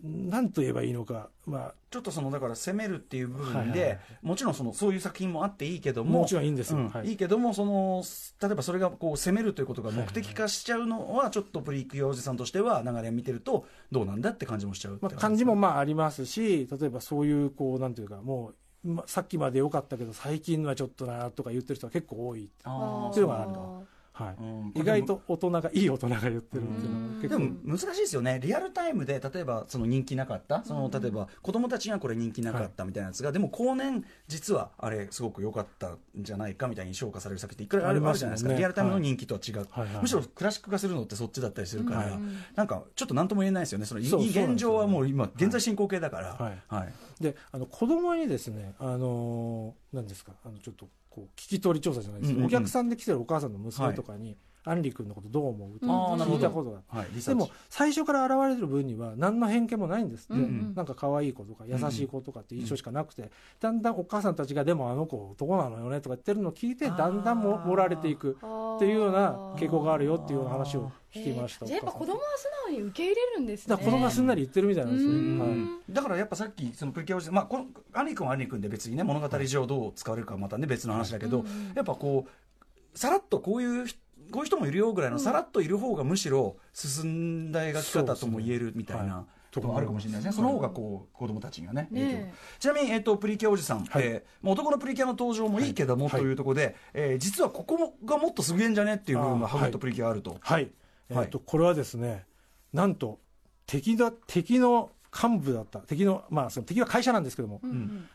[0.03, 1.29] なんと言えばいいのか。
[1.45, 3.99] まあちょっとそのだから攻めるっていう部分で、はいはいはい。
[4.21, 6.79] もちろんそのそういう作品もあっていいけどももちろんいいんですよ。
[6.79, 7.07] うんはい。
[7.07, 8.03] いいけどもその
[8.41, 24.35] 例えばそれがこう攻めるということが目的化しちゃうのはちょっとプリキュアおじさんとしては流れ見てるとどうなんだって感じもしちゃうってまあ、感感じもまあありますし例えばそういうこうなんていうかもう、まさっきまで良かったけど最近のはちょっとなとか言ってる人は結構多い、っていうのがあるはい。
[24.39, 24.71] うん。
[24.75, 27.29] 意外と大人がいい大人が言ってるっていうのが結構。
[27.29, 42.19] でも難しいですよね、リアルタイムで例えばその人気なかった、その例えば子供たちにはこれ人気なかったみたいなやつが、でも後年、実はあれ、すごく良かったんじゃないかみたいに評価される作品っていくらいあるあるじゃないですか、リアルタイムの人気とは違う、はいはいむしろクラシック化するのってそっちだったりするから、はい。
[42.55, 46.33] なんかちょっとなんとも言えないですよね、その現状はもう今、現在進行形だから。
[46.35, 46.61] はい。
[46.67, 46.93] はい。
[47.19, 50.31] であの子供にですねあのーなんですか？
[50.43, 52.57] あのちょっとこう聞き取り調査じゃないですけど、うんうんうん。
[52.57, 54.35] お客さんで来てるお母さんの娘とかに、
[54.65, 55.69] アンリ君のことどう思う？
[55.71, 56.37] ってあーなるほど。
[56.37, 57.39] 聞いたことがあってはい、リサーチ。
[57.39, 60.73] でも最初から現れてる分には何の偏見もないんですって、うんうん。
[60.75, 68.37] なんか可愛い子とか優しい子とかって印象しかなくて、だんだんお母さんたちがでもあの子男なのよねとか言ってるのを聞いてだんだんも盛られていく
[68.77, 73.69] っていうような傾向があるよっていうような話を聞きました、じゃあやっぱ子供は素直に受け入れるんですね。
[73.69, 75.39] だから子供がすんなり言ってるみたいなんですよ、うん。
[75.39, 81.45] はいだからやっぱさっきそのプリキュアおじさん、まあ、このアニ君はアニ君で別にね物語上どう使われるかはまたね別の話だけど、
[81.75, 83.99] やっぱこうさらっとこういう人
[84.31, 91.87] こういう人もいるよぐらいのさらっといる方がむしろ進んだ描き方とも言えるみたいなところもあるかもしれないですね、その方がこう子供たちがね。
[91.91, 94.23] 影響ねちなみに、えっとプリキュアおじさん、はい。
[94.43, 96.21] 男のプリキュアの登場もいいけども、はい。
[96.21, 100.37] というところで、えー実はここがもっとすげえんじゃねっていう部分がハグとプリキュアあると。
[100.39, 100.71] はい、
[101.09, 101.27] えはい。
[101.27, 102.25] ーとこれはですね
[102.73, 103.19] なんと
[103.67, 105.79] 敵だ敵の幹部だった。
[105.79, 107.61] 敵のまあその敵は会社なんですけども、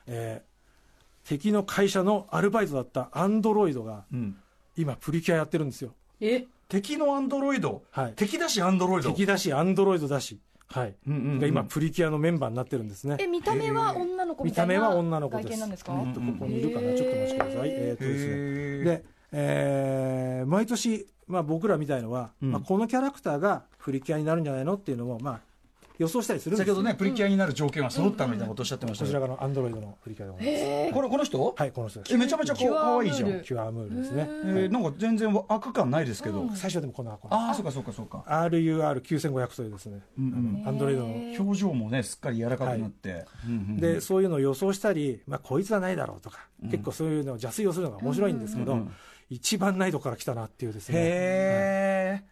[0.07, 0.49] えー
[1.29, 4.37] 敵の会社のアルバイトだったアンドロイドがうん
[4.79, 5.93] 今プリキュアやってるんですよ。
[6.21, 6.47] え？
[6.69, 8.13] 敵のアンドロイド、はい。
[8.15, 9.11] 敵だしアンドロイド。
[9.11, 10.39] 敵だしアンドロイドだし。
[10.69, 11.39] はい、うんうんうん。
[11.41, 13.17] が今プリキュアのメンバーになってるんですね。
[13.19, 15.57] え見た目は女の子みたいな見た目は女の子外です。
[15.57, 16.95] 見なんですか、えっとここにいるかな？
[16.95, 17.69] ちょっとお待ちください。
[17.71, 18.85] えーっとですね。
[18.85, 22.53] で、えー毎年、まあ、僕らみたいのは、うん。
[22.53, 25.41] まあ、このキャラクターがプリキュアになるんじゃないのっていうのも、まあ、
[25.99, 26.75] 予想したりするんですよ。
[26.75, 30.95] 先ほどね、プリキュアになる条件は揃ったみたいなことをおっしゃってましたこちらがのアンドロイドのプリキュアでございます。
[30.95, 32.15] これこの人、はいこの人です。
[32.15, 41.07] えめちゃめちゃこう可愛いじゃん、えキュアムールですね、ーなんか全然悪感ないですけど、最初はでもこんな箱ああそうかそうかそうか、RUR9500 というですね、うんアンドロイドの。
[41.07, 43.77] うん、表情もねすっかり柔らかくなって、うんうんうん。
[43.77, 48.93] でそういうのを予想したり、まあ、こいつはないだろうとか、結構そういうのを邪推をするのが面白いんですけど、うんうん
[49.31, 50.99] 一番難易度から来たなっていうですね。
[50.99, 51.09] へえ、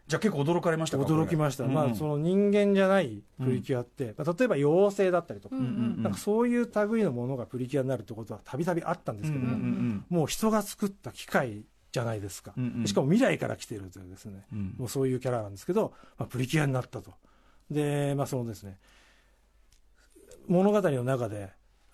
[0.07, 1.03] じゃあ結構驚かれましたか？
[1.03, 5.65] 驚きました、まあ、その人間じゃないプリキュアって、まあ、例えば妖精だったりとか、うんう
[5.99, 12.87] んなんかそういう類のものがプリキュアになるってことはたびたびあったんですけども、うんうんもう人が作った機械じゃないですか、うんうん。
[12.87, 14.75] しかも未来から来てるというですね、うん。
[14.77, 17.13] もうそういうキャラなんですけど、まあ、プリキュアになったと。
[17.69, 18.77] でまあそのですね。
[20.47, 21.49] 物語の中で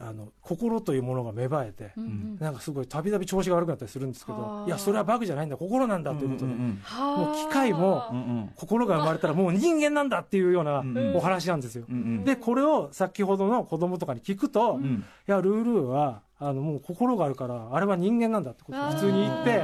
[0.05, 2.37] あの心というものが芽生えて、うんうん。
[2.39, 4.61] なんかすごいたびたび調子が悪くなったりするんですけはあ。
[4.61, 8.51] どいやそれはバグじゃないんだ心なんだということで、うんうんはあもう機械もうんうん。
[8.55, 11.15] 心が生まれたらもう人間なんだっていうようなうんうん。
[11.15, 11.85] お話なんですよ。
[11.89, 12.23] うんうん。
[12.25, 15.05] でこれを先ほどの子供とかに聞くと、いうん。
[15.25, 19.63] やルールーはあのもう心があるからあれは人間なんだってことを普通に言って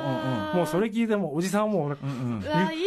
[0.55, 1.97] もうそれ聞いてもおじさんはもう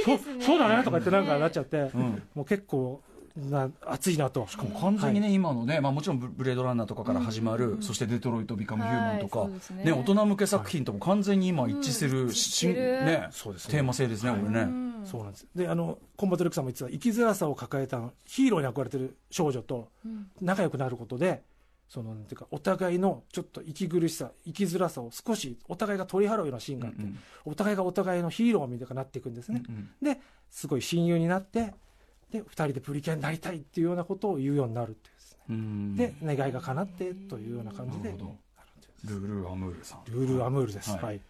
[0.05, 2.23] そそうだねとか言ってなんかなっちゃって、うん。
[2.35, 3.03] もう結構
[3.37, 4.47] な熱いなと。
[4.49, 9.93] しかもう完全にね、今のね、まあ、もちろんブブレードランナーとかから始まる、そしてデトロイト・ビカム・ヒューマンとか、はいねね。
[9.93, 13.05] 大人向け作品とも完全に今一致する、んし知ってる。
[13.05, 13.75] ねそうですね。
[13.75, 14.61] テーマ性ですね、これね。
[14.61, 14.93] うん。
[15.05, 15.47] そうなんです。
[15.55, 20.31] であのコンバトレックさんも言ってた生きづらさを抱えたヒーローに憧れてる少女とうん。
[20.41, 21.43] 仲良くなることで
[21.89, 29.91] そのなんていうかお互いのちょっと息苦しさ生きづらさを少しお互いが取り払うようなシーンがあって、うんお互いがお互いのヒーローみたいになっていくんですね、うん。
[30.01, 31.75] ですごい親友になって
[32.33, 35.97] で2人でプリキュアになりたいっていうようなことを言うようになるっていうですね、うん。
[35.97, 38.15] で願いが叶ってというような感じで。
[39.05, 40.11] ルール・アムールさん。
[40.11, 41.03] ルール・アムールです、はい。
[41.03, 41.21] はい。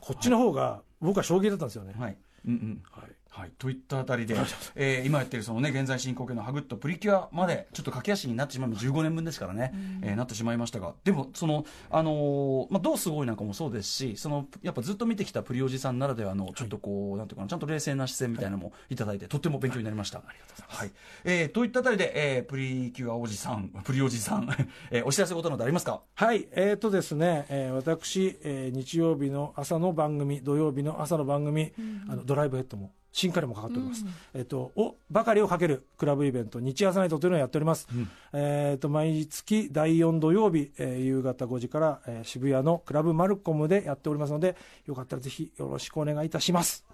[0.00, 2.16] こっちの方が僕は衝撃だったんですよね、はい。
[2.46, 2.82] うんうん。
[2.90, 4.36] はいはい、といったあたりで、
[4.76, 9.72] えー今やってるそのね現在進行形のハグッとプリキュアまでちょっと駆け足になってしまう15年分ですからね、
[10.02, 10.94] えーなってしまいましたが。
[11.02, 18.94] でもそのあのーまあどうすごいなんかもそうですしそのやっぱずっと見てきたプリおじさんならではのちょっとこう、なんていうかなちゃんと冷静な視線みたいなのもい。
[18.94, 20.18] ただいて、とっても勉強になりました。
[20.20, 20.80] ありがとうございます。
[20.80, 20.90] はい、
[21.24, 24.48] えーといったあたりで、えープリキュアおじさん プリおじさん、
[24.92, 26.02] えーお知らせことなどありますか？
[26.14, 31.72] はい、えーとですね、えー私、えー日曜日の朝の番組、土曜日の朝の番組、
[32.08, 34.04] あのドライブヘッドも、新カレもかかっております。
[34.34, 37.86] えっ、と、お、ばかりをかけるクラブイベント、日朝ナイトというのをやっております。
[38.32, 44.56] えっ、と、毎月第4土曜日、えー夕方5時から、えー渋谷のクラブマルコムでやっておりますので、
[44.86, 46.84] よかったらぜひよろしくお願いいたします。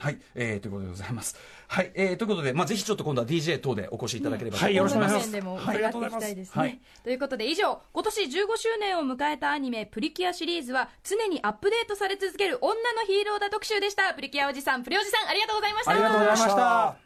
[0.00, 1.36] はい、えーということでございます。
[1.68, 5.32] はい、えーということで、まあぜひちょっと今度は DJ 等でお越しいただければとはいよろしくお願いします。
[5.32, 6.80] でもはい伺っていきたいですね、はい。
[7.04, 14.14] ということで以上今年15周年を迎えたアニメ「プリキュア」シリーズは常にアップデートされ続ける女のヒーローだ特集でした。
[14.14, 15.90] プリキュアおじさんプリおじさんありがとうございました。
[15.92, 16.96] ありがとうございました。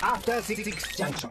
[0.00, 0.64] After Six
[0.96, 1.30] Junction.